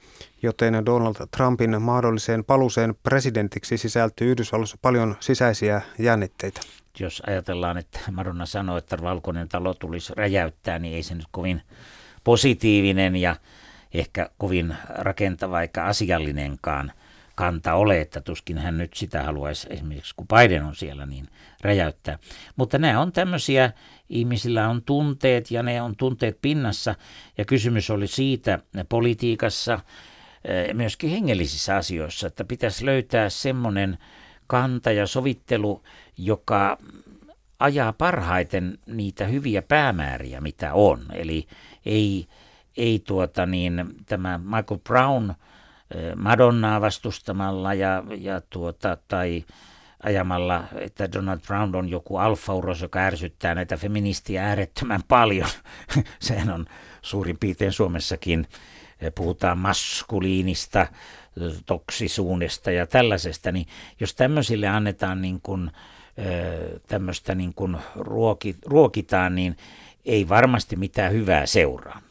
joten 0.43 0.85
Donald 0.85 1.15
Trumpin 1.37 1.81
mahdolliseen 1.81 2.43
paluseen 2.43 2.95
presidentiksi 3.03 3.77
sisältyy 3.77 4.31
Yhdysvalloissa 4.31 4.77
paljon 4.81 5.15
sisäisiä 5.19 5.81
jännitteitä. 5.99 6.61
Jos 6.99 7.23
ajatellaan, 7.27 7.77
että 7.77 7.99
Madonna 8.11 8.45
sanoi, 8.45 8.77
että 8.77 8.97
valkoinen 9.01 9.49
talo 9.49 9.73
tulisi 9.73 10.13
räjäyttää, 10.15 10.79
niin 10.79 10.95
ei 10.95 11.03
se 11.03 11.15
nyt 11.15 11.27
kovin 11.31 11.61
positiivinen 12.23 13.15
ja 13.15 13.35
ehkä 13.93 14.29
kovin 14.37 14.75
rakentava 14.89 15.61
eikä 15.61 15.83
asiallinenkaan 15.83 16.91
kanta 17.39 17.73
ole, 17.73 18.02
että 18.02 18.21
tuskin 18.21 18.58
hän 18.58 18.78
nyt 18.78 18.93
sitä 18.93 19.23
haluaisi 19.23 19.67
esimerkiksi, 19.69 20.15
kun 20.15 20.28
Biden 20.28 20.63
on 20.63 20.75
siellä, 20.75 21.06
niin 21.06 21.28
räjäyttää. 21.62 22.19
Mutta 22.56 22.78
nämä 22.78 23.02
on 23.02 23.12
tämmöisiä, 23.12 23.71
ihmisillä 24.10 24.69
on 24.69 24.84
tunteet 24.84 25.52
ja 25.52 25.63
ne 25.63 25.82
on 25.82 25.95
tunteet 25.95 26.38
pinnassa 26.41 26.95
ja 27.38 27.45
kysymys 27.45 27.89
oli 27.89 28.08
siitä 28.08 28.60
politiikassa, 28.89 29.80
eh, 30.45 30.73
myöskin 30.73 31.10
hengellisissä 31.10 31.75
asioissa, 31.75 32.28
että 32.28 32.43
pitäisi 32.43 32.86
löytää 32.86 33.30
semmoinen 33.30 33.97
kanta 34.47 34.91
ja 34.91 35.08
sovittelu, 35.08 35.84
joka 36.17 36.78
ajaa 37.60 37.93
parhaiten 37.93 38.78
niitä 38.86 39.25
hyviä 39.25 39.62
päämääriä, 39.62 40.41
mitä 40.41 40.73
on. 40.73 41.06
Eli 41.13 41.47
ei, 41.86 42.28
ei 42.78 43.02
tuota 43.08 43.45
niin, 43.45 43.95
tämä 44.06 44.38
Michael 44.38 44.80
Brown– 44.84 45.34
Madonnaa 46.15 46.82
vastustamalla 46.82 47.73
ja, 47.73 48.04
ja 48.17 48.41
tuota, 48.49 48.97
tai 49.08 49.45
ajamalla, 50.04 50.63
että 50.75 51.12
Donald 51.12 51.39
Brown 51.47 51.75
on 51.75 51.89
joku 51.89 52.17
alfauros, 52.17 52.82
joka 52.82 52.99
ärsyttää 52.99 53.56
näitä 53.56 53.78
feministiä 53.78 54.45
äärettömän 54.45 55.02
paljon. 55.08 55.49
Sehän 56.19 56.49
on 56.49 56.65
suurin 57.02 57.38
piirtein 57.39 57.71
Suomessakin. 57.71 58.47
Puhutaan 59.15 59.58
maskuliinista, 59.58 60.88
toksisuudesta 61.65 62.71
ja 62.71 62.88
tällaisesta, 62.88 63.52
niin 63.52 63.67
jos 63.99 64.15
tämmöisille 64.15 64.67
annetaan 64.67 65.21
niin 65.21 65.41
kuin, 65.41 65.71
tämmöistä 66.88 67.36
niin 67.36 67.54
kuin 67.54 67.78
ruoki, 67.95 68.56
ruokitaan, 68.65 69.36
niin 69.36 69.58
ei 70.06 70.30
varmasti 70.30 70.75
mitään 70.75 71.12
hyvää 71.12 71.45
seuraa. 71.45 72.02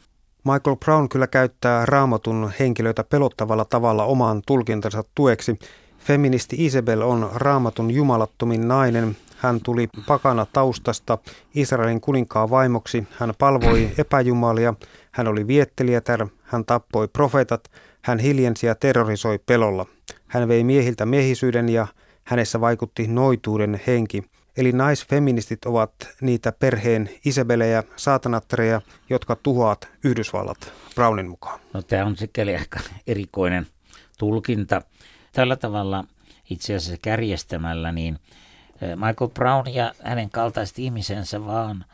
Michael 0.43 0.75
Brown 0.75 1.09
kyllä 1.09 1.27
käyttää 1.27 1.85
raamatun 1.85 2.51
henkilöitä 2.59 3.03
pelottavalla 3.03 3.65
tavalla 3.65 4.03
omaan 4.03 4.41
tulkintansa 4.47 5.03
tueksi. 5.15 5.59
Feministi 5.99 6.65
Isabel 6.65 7.01
on 7.01 7.29
raamatun 7.33 7.91
jumalattomin 7.91 8.67
nainen. 8.67 9.17
Hän 9.37 9.59
tuli 9.63 9.89
pakana 10.07 10.45
taustasta 10.53 11.17
Israelin 11.55 12.01
kuninkaan 12.01 12.49
vaimoksi. 12.49 13.07
Hän 13.19 13.33
palvoi 13.39 13.89
epäjumalia. 13.97 14.73
Hän 15.11 15.27
oli 15.27 15.47
viettelijätär. 15.47 16.27
Hän 16.43 16.65
tappoi 16.65 17.07
profeetat. 17.07 17.71
Hän 18.01 18.19
hiljensi 18.19 18.67
ja 18.67 18.75
terrorisoi 18.75 19.39
pelolla. 19.45 19.85
Hän 20.27 20.47
vei 20.47 20.63
miehiltä 20.63 21.05
miehisyyden 21.05 21.69
ja 21.69 21.87
hänessä 22.23 22.61
vaikutti 22.61 23.07
noituuden 23.07 23.81
henki. 23.87 24.23
Eli 24.59 24.71
naisfeministit 24.71 25.65
ovat 25.65 25.91
niitä 26.21 26.51
perheen 26.51 27.09
isabelejä, 27.25 27.83
saatanattereja, 27.95 28.81
jotka 29.09 29.35
tuhoavat 29.35 29.87
Yhdysvallat 30.03 30.73
Brownin 30.95 31.29
mukaan. 31.29 31.59
No 31.73 31.81
tämä 31.81 32.05
on 32.05 32.17
sikäli 32.17 32.55
aika 32.55 32.79
erikoinen 33.07 33.67
tulkinta. 34.17 34.81
Tällä 35.31 35.55
tavalla 35.55 36.03
itse 36.49 36.75
asiassa 36.75 36.99
kärjestämällä 37.01 37.91
niin 37.91 38.19
eh, 38.81 38.95
Michael 38.95 39.29
Brown 39.33 39.73
ja 39.73 39.93
hänen 40.03 40.29
kaltaiset 40.29 40.79
ihmisensä 40.79 41.45
vaan 41.45 41.85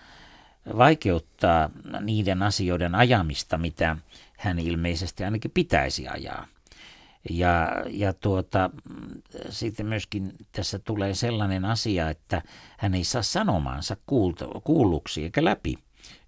vaikeuttaa 0.78 1.69
niiden 2.01 2.43
asioiden 2.43 2.95
ajamista, 2.95 3.58
mitä 3.58 3.95
hän 4.38 4.60
ilmeisesti 4.60 5.23
ainakin 5.23 5.51
pitäisi 5.51 6.08
ajaa. 6.08 6.47
Ja, 7.29 7.71
ja 7.89 8.13
tuota, 8.13 8.69
sitten 9.49 9.85
myöskin 9.85 10.33
tässä 10.51 10.79
tulee 10.79 11.13
sellainen 11.13 11.65
asia, 11.65 12.09
että 12.09 12.41
hän 12.77 12.93
ei 12.95 13.03
saa 13.03 13.21
sanomaansa 13.21 13.97
kuulluksi 14.63 15.23
eikä 15.23 15.43
läpi, 15.43 15.75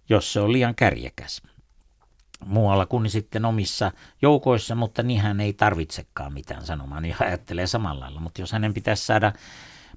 jos 0.09 0.33
se 0.33 0.39
on 0.39 0.51
liian 0.51 0.75
kärjekäs. 0.75 1.41
Muualla 2.45 2.85
kuin 2.85 3.09
sitten 3.09 3.45
omissa 3.45 3.91
joukoissa, 4.21 4.75
mutta 4.75 5.03
niin 5.03 5.21
hän 5.21 5.39
ei 5.39 5.53
tarvitsekaan 5.53 6.33
mitään 6.33 6.65
sanomaan, 6.65 7.03
niin 7.03 7.15
ajattelee 7.19 7.67
samalla 7.67 7.99
lailla. 7.99 8.19
Mutta 8.19 8.41
jos 8.41 8.51
hänen 8.51 8.73
pitäisi 8.73 9.05
saada 9.05 9.33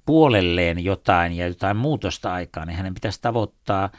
puolelleen 0.06 0.84
jotain 0.84 1.32
ja 1.32 1.48
jotain 1.48 1.76
muutosta 1.76 2.32
aikaan, 2.32 2.68
niin 2.68 2.76
hänen 2.76 2.94
pitäisi 2.94 3.20
tavoittaa 3.20 3.90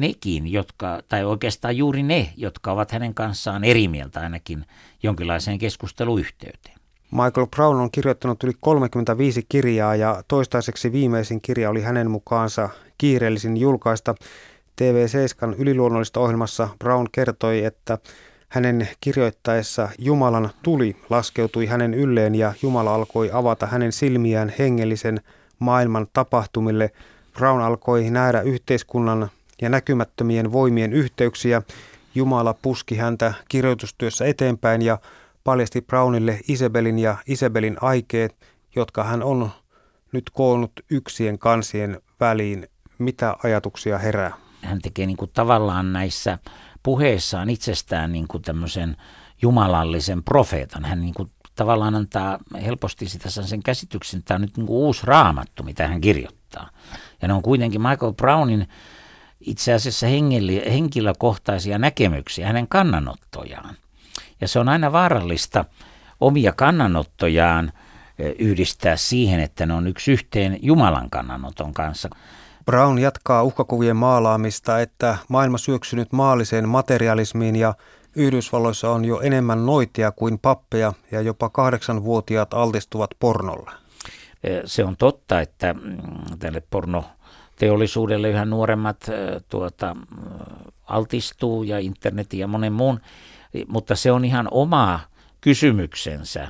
nekin, 0.00 0.52
jotka, 0.52 1.00
tai 1.08 1.24
oikeastaan 1.24 1.76
juuri 1.76 2.02
ne, 2.02 2.32
jotka 2.36 2.72
ovat 2.72 2.92
hänen 2.92 3.14
kanssaan 3.14 3.64
eri 3.64 3.88
mieltä 3.88 4.20
ainakin 4.20 4.66
jonkinlaiseen 5.02 5.58
keskusteluyhteyteen. 5.58 6.80
Michael 7.10 7.46
Brown 7.56 7.80
on 7.80 7.90
kirjoittanut 7.90 8.44
yli 8.44 8.52
35 8.60 9.46
kirjaa 9.48 9.96
ja 9.96 10.22
toistaiseksi 10.28 10.92
viimeisin 10.92 11.40
kirja 11.40 11.70
oli 11.70 11.82
hänen 11.82 12.10
mukaansa 12.10 12.68
kiireellisin 12.98 13.56
julkaista. 13.56 14.14
TV7 14.82 15.54
yliluonnollista 15.58 16.20
ohjelmassa 16.20 16.68
Brown 16.78 17.06
kertoi, 17.12 17.64
että 17.64 17.98
hänen 18.48 18.88
kirjoittaessa 19.00 19.88
Jumalan 19.98 20.50
tuli 20.62 20.96
laskeutui 21.10 21.66
hänen 21.66 21.94
ylleen 21.94 22.34
ja 22.34 22.52
Jumala 22.62 22.94
alkoi 22.94 23.30
avata 23.32 23.66
hänen 23.66 23.92
silmiään 23.92 24.52
hengellisen 24.58 25.20
maailman 25.58 26.06
tapahtumille. 26.12 26.90
Brown 27.32 27.62
alkoi 27.62 28.10
nähdä 28.10 28.40
yhteiskunnan 28.40 29.30
ja 29.62 29.68
näkymättömien 29.68 30.52
voimien 30.52 30.92
yhteyksiä. 30.92 31.62
Jumala 32.14 32.54
puski 32.62 32.96
häntä 32.96 33.34
kirjoitustyössä 33.48 34.24
eteenpäin 34.24 34.82
ja 34.82 34.98
paljasti 35.44 35.80
Brownille 35.80 36.40
Isabelin 36.48 36.98
ja 36.98 37.16
Isabelin 37.26 37.76
aikeet, 37.80 38.36
jotka 38.76 39.04
hän 39.04 39.22
on 39.22 39.50
nyt 40.12 40.30
koonnut 40.32 40.72
yksien 40.90 41.38
kansien 41.38 42.00
väliin. 42.20 42.68
Mitä 42.98 43.36
ajatuksia 43.44 43.98
herää? 43.98 44.34
Hän 44.62 44.80
tekee 44.82 45.06
niin 45.06 45.16
kuin 45.16 45.30
tavallaan 45.34 45.92
näissä 45.92 46.38
puheissaan 46.82 47.50
itsestään 47.50 48.12
niin 48.12 48.28
kuin 48.28 48.42
tämmöisen 48.42 48.96
jumalallisen 49.42 50.22
profeetan. 50.22 50.84
Hän 50.84 51.00
niin 51.00 51.14
kuin 51.14 51.30
tavallaan 51.54 51.94
antaa 51.94 52.38
helposti 52.64 53.08
sitä 53.08 53.30
sen 53.30 53.62
käsityksen, 53.62 54.18
että 54.18 54.28
tämä 54.28 54.36
on 54.36 54.42
nyt 54.42 54.56
niin 54.56 54.66
kuin 54.66 54.76
uusi 54.76 55.06
raamattu, 55.06 55.62
mitä 55.62 55.88
hän 55.88 56.00
kirjoittaa. 56.00 56.70
Ja 57.22 57.28
ne 57.28 57.34
on 57.34 57.42
kuitenkin 57.42 57.82
Michael 57.82 58.12
Brownin 58.12 58.68
itse 59.40 59.72
asiassa 59.72 60.06
henkilökohtaisia 60.70 61.78
näkemyksiä, 61.78 62.46
hänen 62.46 62.68
kannanottojaan. 62.68 63.76
Ja 64.40 64.48
se 64.48 64.58
on 64.58 64.68
aina 64.68 64.92
vaarallista 64.92 65.64
omia 66.20 66.52
kannanottojaan 66.52 67.72
e, 68.18 68.28
yhdistää 68.38 68.96
siihen, 68.96 69.40
että 69.40 69.66
ne 69.66 69.74
on 69.74 69.86
yksi 69.86 70.12
yhteen 70.12 70.58
Jumalan 70.62 71.10
kannanoton 71.10 71.74
kanssa. 71.74 72.10
Brown 72.64 72.98
jatkaa 72.98 73.42
uhkakuvien 73.42 73.96
maalaamista, 73.96 74.80
että 74.80 75.16
maailma 75.28 75.58
syöksynyt 75.58 76.12
maalliseen 76.12 76.68
materialismiin 76.68 77.56
ja 77.56 77.74
Yhdysvalloissa 78.16 78.90
on 78.90 79.04
jo 79.04 79.20
enemmän 79.20 79.66
noitia 79.66 80.12
kuin 80.12 80.38
pappeja 80.38 80.92
ja 81.10 81.20
jopa 81.20 81.48
kahdeksanvuotiaat 81.48 82.54
altistuvat 82.54 83.10
pornolle. 83.18 83.70
E, 84.44 84.60
se 84.64 84.84
on 84.84 84.96
totta, 84.96 85.40
että 85.40 85.74
mm, 85.74 86.38
tälle 86.38 86.62
porno 86.70 87.04
teollisuudelle 87.60 88.30
yhä 88.30 88.44
nuoremmat 88.44 89.06
tuota, 89.48 89.96
altistuu 90.84 91.62
ja 91.62 91.78
internetin 91.78 92.40
ja 92.40 92.46
monen 92.46 92.72
muun, 92.72 93.00
mutta 93.68 93.96
se 93.96 94.12
on 94.12 94.24
ihan 94.24 94.48
oma 94.50 95.00
kysymyksensä. 95.40 96.48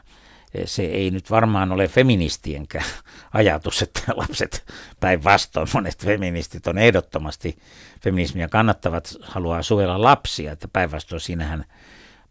Se 0.65 0.83
ei 0.83 1.11
nyt 1.11 1.31
varmaan 1.31 1.73
ole 1.73 1.89
feministienkään 1.89 2.85
ajatus, 3.33 3.83
että 3.83 4.01
lapset 4.17 4.65
päinvastoin 5.01 5.69
monet 5.75 6.05
feministit 6.05 6.67
on 6.67 6.79
ehdottomasti 6.79 7.59
feminismia 8.03 8.49
kannattavat, 8.49 9.17
haluaa 9.23 9.63
suojella 9.63 10.03
lapsia, 10.03 10.53
että 10.53 10.69
päinvastoin 10.73 11.21
siinähän 11.21 11.65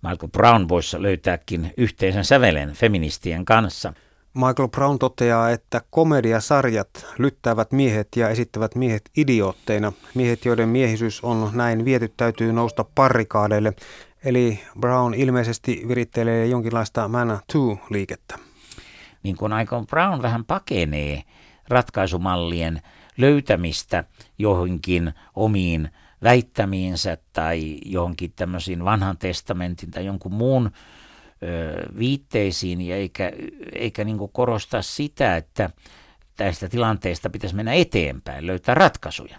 Michael 0.01 0.29
Brown 0.31 0.69
voisi 0.69 1.01
löytääkin 1.01 1.73
yhteisen 1.77 2.25
sävelen 2.25 2.73
feministien 2.73 3.45
kanssa– 3.45 3.93
Michael 4.33 4.67
Brown 4.67 4.99
toteaa, 4.99 5.49
että 5.49 5.81
komediasarjat 5.89 6.89
lyttäävät 7.17 7.71
miehet 7.71 8.07
ja 8.15 8.29
esittävät 8.29 8.75
miehet 8.75 9.09
idiootteina. 9.17 9.93
Miehet, 10.15 10.45
joiden 10.45 10.69
miehisyys 10.69 11.23
on 11.23 11.51
näin 11.53 11.85
viety, 11.85 12.13
täytyy 12.17 12.53
nousta 12.53 12.85
parrikaadeille. 12.95 13.73
Eli 14.25 14.59
Brown 14.79 15.13
ilmeisesti 15.13 15.83
virittelee 15.87 16.45
jonkinlaista 16.45 17.07
Man 17.07 17.39
Too-liikettä. 17.51 18.39
Niin 19.23 19.37
kuin 19.37 19.53
Michael 19.55 19.85
Brown 19.85 20.21
vähän 20.21 20.45
pakenee 20.45 21.21
ratkaisumallien 21.69 22.81
löytämistä 23.17 24.03
johonkin 24.37 25.13
omiin 25.35 25.89
väittämiinsä 26.23 27.17
tai 27.33 27.77
johonkin 27.85 28.33
tämmöisiin 28.35 28.85
vanhan 28.85 29.17
testamentin 29.17 29.91
tai 29.91 30.05
jonkun 30.05 30.33
muun 30.33 30.71
viitteisiin 31.99 32.81
ja 32.81 32.95
eikä, 32.95 33.31
eikä 33.73 34.03
niin 34.03 34.17
korostaa 34.31 34.81
sitä, 34.81 35.37
että 35.37 35.69
tästä 36.35 36.69
tilanteesta 36.69 37.29
pitäisi 37.29 37.55
mennä 37.55 37.73
eteenpäin, 37.73 38.47
löytää 38.47 38.75
ratkaisuja. 38.75 39.37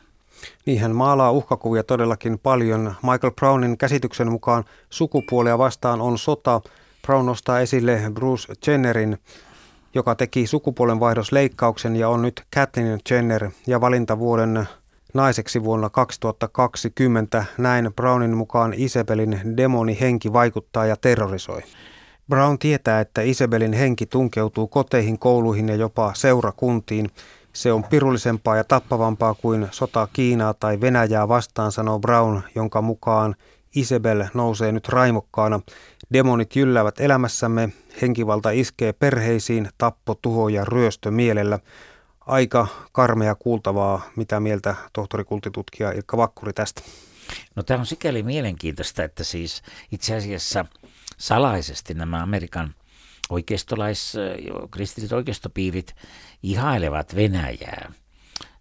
Niin 0.67 0.81
hän 0.81 0.97
maalaa 0.97 1.31
uhkakuvia 1.31 1.85
todellakin 1.85 2.39
paljon. 2.39 2.95
Michael 3.03 3.31
Brownin 3.31 3.79
käsityksen 3.79 4.31
mukaan 4.31 4.65
sukupuolia 4.91 5.59
vastaan 5.59 6.01
on 6.01 6.19
sota. 6.19 6.61
Brown 7.07 7.27
nostaa 7.27 7.61
esille 7.61 8.01
Bruce 8.15 8.53
Jennerin, 8.67 9.19
joka 9.95 10.15
teki 10.15 10.47
sukupuolenvaihdosleikkauksen 10.47 11.97
ja 11.97 12.09
on 12.09 12.23
nyt 12.23 12.43
Kathleen 12.55 13.01
Jenner 13.11 13.51
ja 13.67 13.81
valintavuoden 13.81 14.69
naiseksi 15.15 15.65
vuonna 15.65 15.91
2020. 15.91 17.45
Näin 17.59 17.91
Brownin 17.97 18.37
mukaan 18.37 18.75
Isabelin 18.77 19.41
demoni 19.57 20.01
henki 20.01 20.33
vaikuttaa 20.33 20.87
ja 20.87 20.97
terrorisoi. 20.97 21.63
Brown 22.31 22.59
tietää, 22.59 23.01
että 23.01 23.23
Isabelin 23.23 23.73
henki 23.73 24.07
tunkeutuu 24.07 24.67
koteihin, 24.67 25.19
kouluihin 25.19 25.69
ja 25.69 25.75
jopa 25.75 26.13
seurakuntiin. 26.15 27.11
Se 27.53 27.73
on 27.73 27.85
pirullisempaa 27.85 28.57
ja 28.57 28.65
tappavampaa 28.65 29.35
kuin 29.35 29.69
sota 29.71 30.09
Kiinaa 30.13 30.55
tai 30.55 30.81
Venäjää 30.81 31.29
vastaan, 31.29 31.73
sanoo 31.73 31.99
Brown, 31.99 32.43
jonka 32.55 32.83
mukaan 32.83 33.35
Isabel 33.75 34.25
nousee 34.35 34.73
nyt 34.73 34.89
raimokkaana. 34.89 35.61
Demonit 36.13 36.57
jylläävät 36.57 37.01
elämässämme, 37.01 37.69
henkivalta 38.03 38.51
iskee 38.51 38.93
perheisiin, 38.93 39.69
tappo, 39.79 40.15
tuho 40.15 40.49
ja 40.49 40.65
ryöstö 40.65 41.11
mielellä. 41.11 41.59
Aika 42.21 42.67
karmea 42.93 43.35
kuultavaa, 43.35 44.03
mitä 44.17 44.41
mieltä 44.41 44.75
tohtorikultitutkija 44.93 45.93
Ilkka 45.93 46.17
Vakkuri 46.17 46.53
tästä? 46.53 46.83
No 47.57 47.63
tämä 47.63 47.81
on 47.81 47.87
sikäli 47.87 48.23
mielenkiintoista, 48.23 49.05
että 49.05 49.25
siis 49.25 49.63
itse 49.93 50.17
asiassa– 50.17 50.65
salaisesti 51.21 51.95
nämä 51.95 52.23
Amerikan 52.23 52.75
oikeistolais, 53.31 54.15
kristilliset 54.71 55.17
oikeistopiirit 55.17 55.95
ihailevat 56.43 57.17
Venäjää 57.17 57.93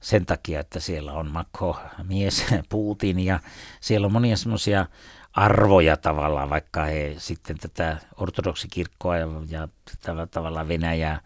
sen 0.02 0.26
takia, 0.26 0.60
että 0.60 0.80
siellä 0.80 1.14
on 1.14 1.32
Makko 1.32 1.80
mies 2.04 2.46
Putin 2.70 3.20
ja 3.20 3.40
siellä 3.82 4.06
on 4.06 4.14
monia 4.14 4.38
semmoisia 4.38 4.86
arvoja 5.34 5.98
tavallaan, 5.98 6.50
vaikka 6.50 6.84
he 6.84 7.16
sitten 7.18 7.58
tätä 7.58 7.98
ortodoksikirkkoa 8.18 9.18
ja, 9.18 9.28
ja 9.50 9.68
tällä 10.02 10.28
tavalla 10.28 10.68
Venäjää 10.68 11.22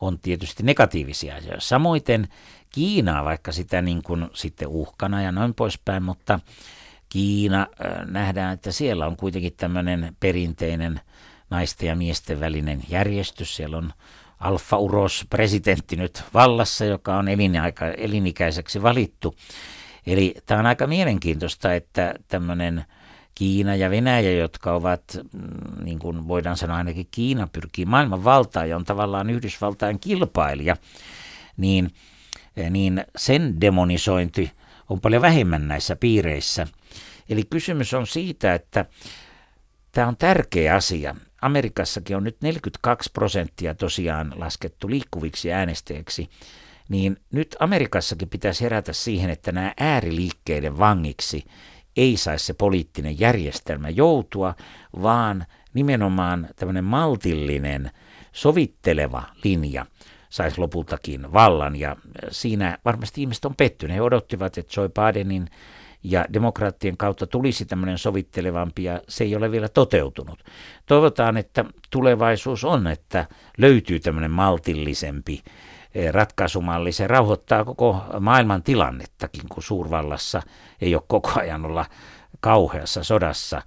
on 0.00 0.18
tietysti 0.18 0.62
negatiivisia 0.62 1.36
asioita. 1.36 1.60
Samoiten 1.60 2.28
Kiinaa, 2.70 3.24
vaikka 3.24 3.52
sitä 3.52 3.82
niin 3.82 4.02
kuin 4.02 4.28
sitten 4.34 4.68
uhkana 4.68 5.22
ja 5.22 5.32
noin 5.32 5.54
poispäin, 5.54 6.02
mutta 6.02 6.40
Kiina 7.10 7.60
äh, 7.60 8.06
nähdään, 8.06 8.54
että 8.54 8.72
siellä 8.72 9.06
on 9.06 9.16
kuitenkin 9.16 9.52
tämmöinen 9.56 10.16
perinteinen 10.20 11.00
naisten 11.50 11.88
ja 11.88 11.96
miesten 11.96 12.40
välinen 12.40 12.82
järjestys. 12.88 13.56
Siellä 13.56 13.76
on 13.76 13.92
Alfa 14.40 14.76
Uros 14.76 15.26
presidentti 15.30 15.96
nyt 15.96 16.22
vallassa, 16.34 16.84
joka 16.84 17.16
on 17.16 17.28
elinaika, 17.28 17.86
elinikäiseksi 17.86 18.82
valittu. 18.82 19.34
Eli 20.06 20.34
tämä 20.46 20.60
on 20.60 20.66
aika 20.66 20.86
mielenkiintoista, 20.86 21.74
että 21.74 22.14
tämmöinen 22.28 22.84
Kiina 23.34 23.76
ja 23.76 23.90
Venäjä, 23.90 24.32
jotka 24.32 24.72
ovat, 24.72 25.02
mm, 25.32 25.84
niin 25.84 25.98
kuin 25.98 26.28
voidaan 26.28 26.56
sanoa 26.56 26.76
ainakin 26.76 27.08
Kiina 27.10 27.48
pyrkii 27.52 27.84
maailman 27.84 28.24
valtaan 28.24 28.68
ja 28.68 28.76
on 28.76 28.84
tavallaan 28.84 29.30
Yhdysvaltain 29.30 30.00
kilpailija, 30.00 30.76
niin, 31.56 31.90
niin 32.70 33.04
sen 33.16 33.60
demonisointi 33.60 34.52
on 34.88 35.00
paljon 35.00 35.22
vähemmän 35.22 35.68
näissä 35.68 35.96
piireissä. 35.96 36.66
Eli 37.30 37.44
kysymys 37.50 37.94
on 37.94 38.06
siitä, 38.06 38.54
että 38.54 38.84
tämä 39.92 40.08
on 40.08 40.16
tärkeä 40.16 40.74
asia. 40.74 41.16
Amerikassakin 41.42 42.16
on 42.16 42.24
nyt 42.24 42.36
42 42.42 43.10
prosenttia 43.12 43.74
tosiaan 43.74 44.32
laskettu 44.36 44.90
liikkuviksi 44.90 45.52
äänestäjiksi, 45.52 46.28
niin 46.88 47.16
nyt 47.32 47.56
Amerikassakin 47.58 48.28
pitäisi 48.28 48.64
herätä 48.64 48.92
siihen, 48.92 49.30
että 49.30 49.52
nämä 49.52 49.74
ääriliikkeiden 49.80 50.78
vangiksi 50.78 51.44
ei 51.96 52.16
saisi 52.16 52.44
se 52.44 52.54
poliittinen 52.54 53.20
järjestelmä 53.20 53.88
joutua, 53.88 54.54
vaan 55.02 55.46
nimenomaan 55.74 56.48
tämmöinen 56.56 56.84
maltillinen, 56.84 57.90
sovitteleva 58.32 59.22
linja 59.44 59.86
saisi 60.28 60.58
lopultakin 60.58 61.32
vallan. 61.32 61.76
Ja 61.76 61.96
siinä 62.30 62.78
varmasti 62.84 63.20
ihmiset 63.20 63.44
on 63.44 63.56
pettyneet. 63.56 63.96
He 63.96 64.02
odottivat, 64.02 64.58
että 64.58 64.80
Joe 64.80 64.88
Bidenin 64.88 65.48
ja 66.02 66.24
demokraattien 66.32 66.96
kautta 66.96 67.26
tulisi 67.26 67.64
tämmöinen 67.64 67.98
sovittelevampi 67.98 68.84
ja 68.84 69.00
se 69.08 69.24
ei 69.24 69.36
ole 69.36 69.50
vielä 69.50 69.68
toteutunut. 69.68 70.44
Toivotaan, 70.86 71.36
että 71.36 71.64
tulevaisuus 71.90 72.64
on, 72.64 72.86
että 72.86 73.26
löytyy 73.58 74.00
tämmöinen 74.00 74.30
maltillisempi 74.30 75.42
eh, 75.94 76.12
ratkaisumalli. 76.12 76.92
Se 76.92 77.06
rauhoittaa 77.06 77.64
koko 77.64 78.04
maailman 78.20 78.62
tilannettakin, 78.62 79.44
kun 79.48 79.62
suurvallassa 79.62 80.42
ei 80.80 80.94
ole 80.94 81.02
koko 81.06 81.32
ajan 81.40 81.64
olla 81.64 81.86
kauheassa 82.40 83.04
sodassa. 83.04 83.62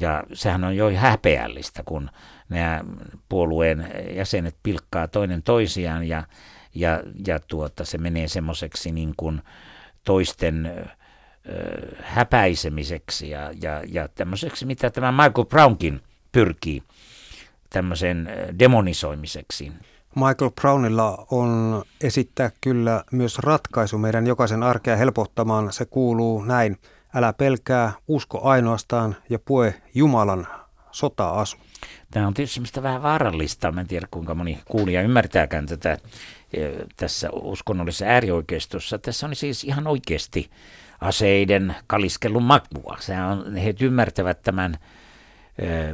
Ja 0.00 0.24
sehän 0.32 0.64
on 0.64 0.76
jo 0.76 0.90
häpeällistä, 0.90 1.82
kun 1.84 2.10
nämä 2.48 2.84
puolueen 3.28 3.88
jäsenet 4.16 4.56
pilkkaa 4.62 5.08
toinen 5.08 5.42
toisiaan 5.42 6.04
ja, 6.04 6.22
ja, 6.74 7.02
ja 7.26 7.40
tuota, 7.40 7.84
se 7.84 7.98
menee 7.98 8.28
semmoiseksi 8.28 8.92
niin 8.92 9.14
kuin 9.16 9.42
toisten 10.04 10.88
häpäisemiseksi 12.02 13.30
ja, 13.30 13.52
ja, 13.62 13.82
ja 13.86 14.08
tämmöiseksi, 14.08 14.66
mitä 14.66 14.90
tämä 14.90 15.12
Michael 15.12 15.46
Brownkin 15.46 16.00
pyrkii, 16.32 16.82
tämmöisen 17.70 18.30
demonisoimiseksi. 18.58 19.72
Michael 20.14 20.50
Brownilla 20.60 21.26
on 21.30 21.82
esittää 22.00 22.50
kyllä 22.60 23.04
myös 23.12 23.38
ratkaisu 23.38 23.98
meidän 23.98 24.26
jokaisen 24.26 24.62
arkea 24.62 24.96
helpottamaan. 24.96 25.72
Se 25.72 25.84
kuuluu 25.84 26.42
näin. 26.42 26.76
Älä 27.14 27.32
pelkää, 27.32 27.92
usko 28.08 28.40
ainoastaan 28.42 29.16
ja 29.30 29.38
pue 29.38 29.74
Jumalan 29.94 30.46
sota-asu. 30.90 31.56
Tämä 32.10 32.26
on 32.26 32.34
tietysti 32.34 32.82
vähän 32.82 33.02
vaarallista. 33.02 33.72
Mä 33.72 33.80
en 33.80 33.86
tiedä, 33.86 34.06
kuinka 34.10 34.34
moni 34.34 34.58
kuulija 34.64 35.02
ymmärtääkään 35.02 35.66
tätä 35.66 35.98
tässä 36.96 37.30
uskonnollisessa 37.32 38.04
äärioikeistossa. 38.04 38.98
Tässä 38.98 39.26
on 39.26 39.36
siis 39.36 39.64
ihan 39.64 39.86
oikeasti 39.86 40.50
aseiden 41.00 41.76
kaliskellun 41.86 42.42
makua. 42.42 42.96
Sehän 43.00 43.28
on, 43.28 43.56
he 43.56 43.74
ymmärtävät 43.80 44.42
tämän 44.42 44.78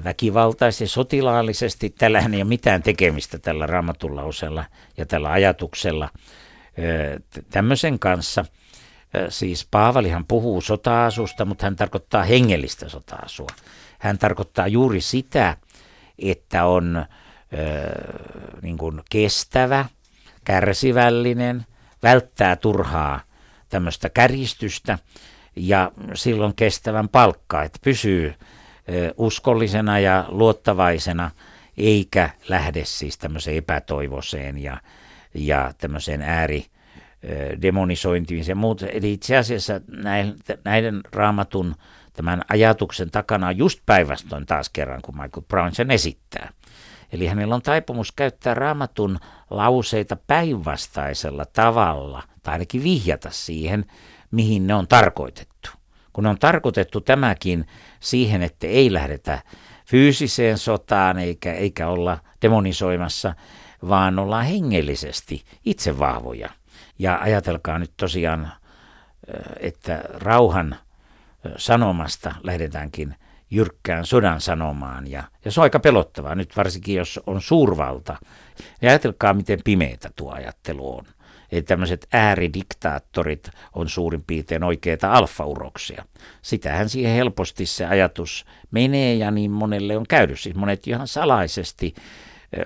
väkivaltaisesti, 0.04 0.86
sotilaallisesti. 0.86 1.90
Tällähän 1.90 2.34
ei 2.34 2.42
ole 2.42 2.48
mitään 2.48 2.82
tekemistä 2.82 3.38
tällä 3.38 3.66
raamatullausella 3.66 4.64
ja 4.96 5.06
tällä 5.06 5.30
ajatuksella 5.30 6.08
tämmöisen 7.50 7.98
kanssa. 7.98 8.44
Siis 9.28 9.68
Paavalihan 9.70 10.24
puhuu 10.24 10.60
sota-asusta, 10.60 11.44
mutta 11.44 11.66
hän 11.66 11.76
tarkoittaa 11.76 12.22
hengellistä 12.22 12.88
sota-asua. 12.88 13.48
Hän 13.98 14.18
tarkoittaa 14.18 14.66
juuri 14.66 15.00
sitä, 15.00 15.56
että 16.18 16.64
on 16.64 17.06
niin 18.62 18.78
kuin 18.78 19.02
kestävä, 19.10 19.84
kärsivällinen, 20.44 21.66
välttää 22.02 22.56
turhaa 22.56 23.20
tämmöistä 23.74 24.10
kärjistystä 24.10 24.98
ja 25.56 25.92
silloin 26.14 26.54
kestävän 26.54 27.08
palkkaa, 27.08 27.62
että 27.62 27.78
pysyy 27.84 28.34
uskollisena 29.16 29.98
ja 29.98 30.24
luottavaisena, 30.28 31.30
eikä 31.76 32.30
lähde 32.48 32.84
siis 32.84 33.18
tämmöiseen 33.18 33.56
epätoivoiseen 33.56 34.58
ja, 34.58 34.80
ja 35.34 35.72
tämmöiseen 35.78 36.22
ääri 36.22 36.66
demonisointiin 37.62 38.44
ja 38.48 38.54
muut. 38.54 38.82
Eli 38.82 39.12
itse 39.12 39.36
asiassa 39.36 39.80
näiden, 39.88 40.36
näiden 40.64 41.00
raamatun 41.12 41.74
tämän 42.12 42.42
ajatuksen 42.48 43.10
takana 43.10 43.48
on 43.48 43.58
just 43.58 43.80
päinvastoin 43.86 44.46
taas 44.46 44.68
kerran, 44.68 45.02
kun 45.02 45.14
Michael 45.14 45.44
Brown 45.48 45.74
sen 45.74 45.90
esittää. 45.90 46.52
Eli 47.14 47.26
hänellä 47.26 47.54
on 47.54 47.62
taipumus 47.62 48.12
käyttää 48.12 48.54
raamatun 48.54 49.18
lauseita 49.50 50.16
päinvastaisella 50.16 51.44
tavalla, 51.44 52.22
tai 52.42 52.52
ainakin 52.52 52.82
vihjata 52.82 53.30
siihen, 53.30 53.84
mihin 54.30 54.66
ne 54.66 54.74
on 54.74 54.88
tarkoitettu. 54.88 55.70
Kun 56.12 56.26
on 56.26 56.38
tarkoitettu 56.38 57.00
tämäkin 57.00 57.66
siihen, 58.00 58.42
että 58.42 58.66
ei 58.66 58.92
lähdetä 58.92 59.42
fyysiseen 59.86 60.58
sotaan 60.58 61.18
eikä, 61.18 61.52
eikä 61.52 61.88
olla 61.88 62.18
demonisoimassa, 62.42 63.34
vaan 63.88 64.18
ollaan 64.18 64.44
hengellisesti 64.44 65.44
itse 65.64 65.98
vahvoja. 65.98 66.48
Ja 66.98 67.18
ajatelkaa 67.20 67.78
nyt 67.78 67.92
tosiaan, 67.96 68.52
että 69.60 70.02
rauhan 70.14 70.76
sanomasta 71.56 72.34
lähdetäänkin 72.42 73.14
jyrkkään 73.54 74.06
sodan 74.06 74.40
sanomaan. 74.40 75.10
Ja, 75.10 75.24
ja 75.44 75.50
se 75.50 75.60
on 75.60 75.62
aika 75.62 75.80
pelottavaa 75.80 76.34
nyt 76.34 76.56
varsinkin, 76.56 76.96
jos 76.96 77.20
on 77.26 77.42
suurvalta. 77.42 78.16
Ja 78.82 78.90
ajatelkaa, 78.90 79.34
miten 79.34 79.58
pimeitä 79.64 80.10
tuo 80.16 80.32
ajattelu 80.32 80.96
on. 80.96 81.04
Että 81.52 81.68
tämmöiset 81.68 82.06
ääridiktaattorit 82.12 83.50
on 83.72 83.88
suurin 83.88 84.24
piirtein 84.26 84.64
oikeita 84.64 85.12
alfauroksia. 85.12 86.04
Sitähän 86.42 86.88
siihen 86.88 87.12
helposti 87.12 87.66
se 87.66 87.86
ajatus 87.86 88.44
menee 88.70 89.14
ja 89.14 89.30
niin 89.30 89.50
monelle 89.50 89.96
on 89.96 90.06
käynyt. 90.08 90.40
Siis 90.40 90.56
monet 90.56 90.86
ihan 90.86 91.08
salaisesti 91.08 91.94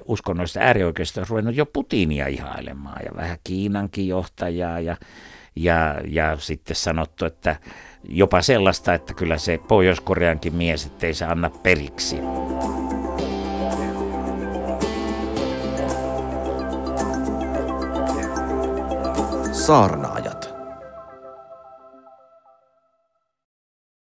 uskonnollista 0.05 0.61
äärioikeista 0.61 1.21
on 1.21 1.27
ruvennut 1.29 1.57
jo 1.57 1.67
Putinia 1.67 2.27
ihailemaan 2.27 3.03
ja 3.05 3.11
vähän 3.17 3.39
Kiinankin 3.45 4.09
johtajaa 4.09 4.81
ja, 4.81 4.97
ja, 5.57 6.01
ja 6.07 6.37
sitten 6.37 6.77
sanottu, 6.77 7.25
että 7.25 7.57
jopa 8.05 8.43
sellaista, 8.43 8.95
että 8.95 9.15
kyllä 9.15 9.39
se 9.39 9.61
Pohjois-Koreankin 9.69 10.55
mies, 10.55 10.87
ettei 10.87 11.15
se 11.15 11.25
anna 11.25 11.51
periksi. 11.51 12.17
Saarnaajat. 19.53 20.48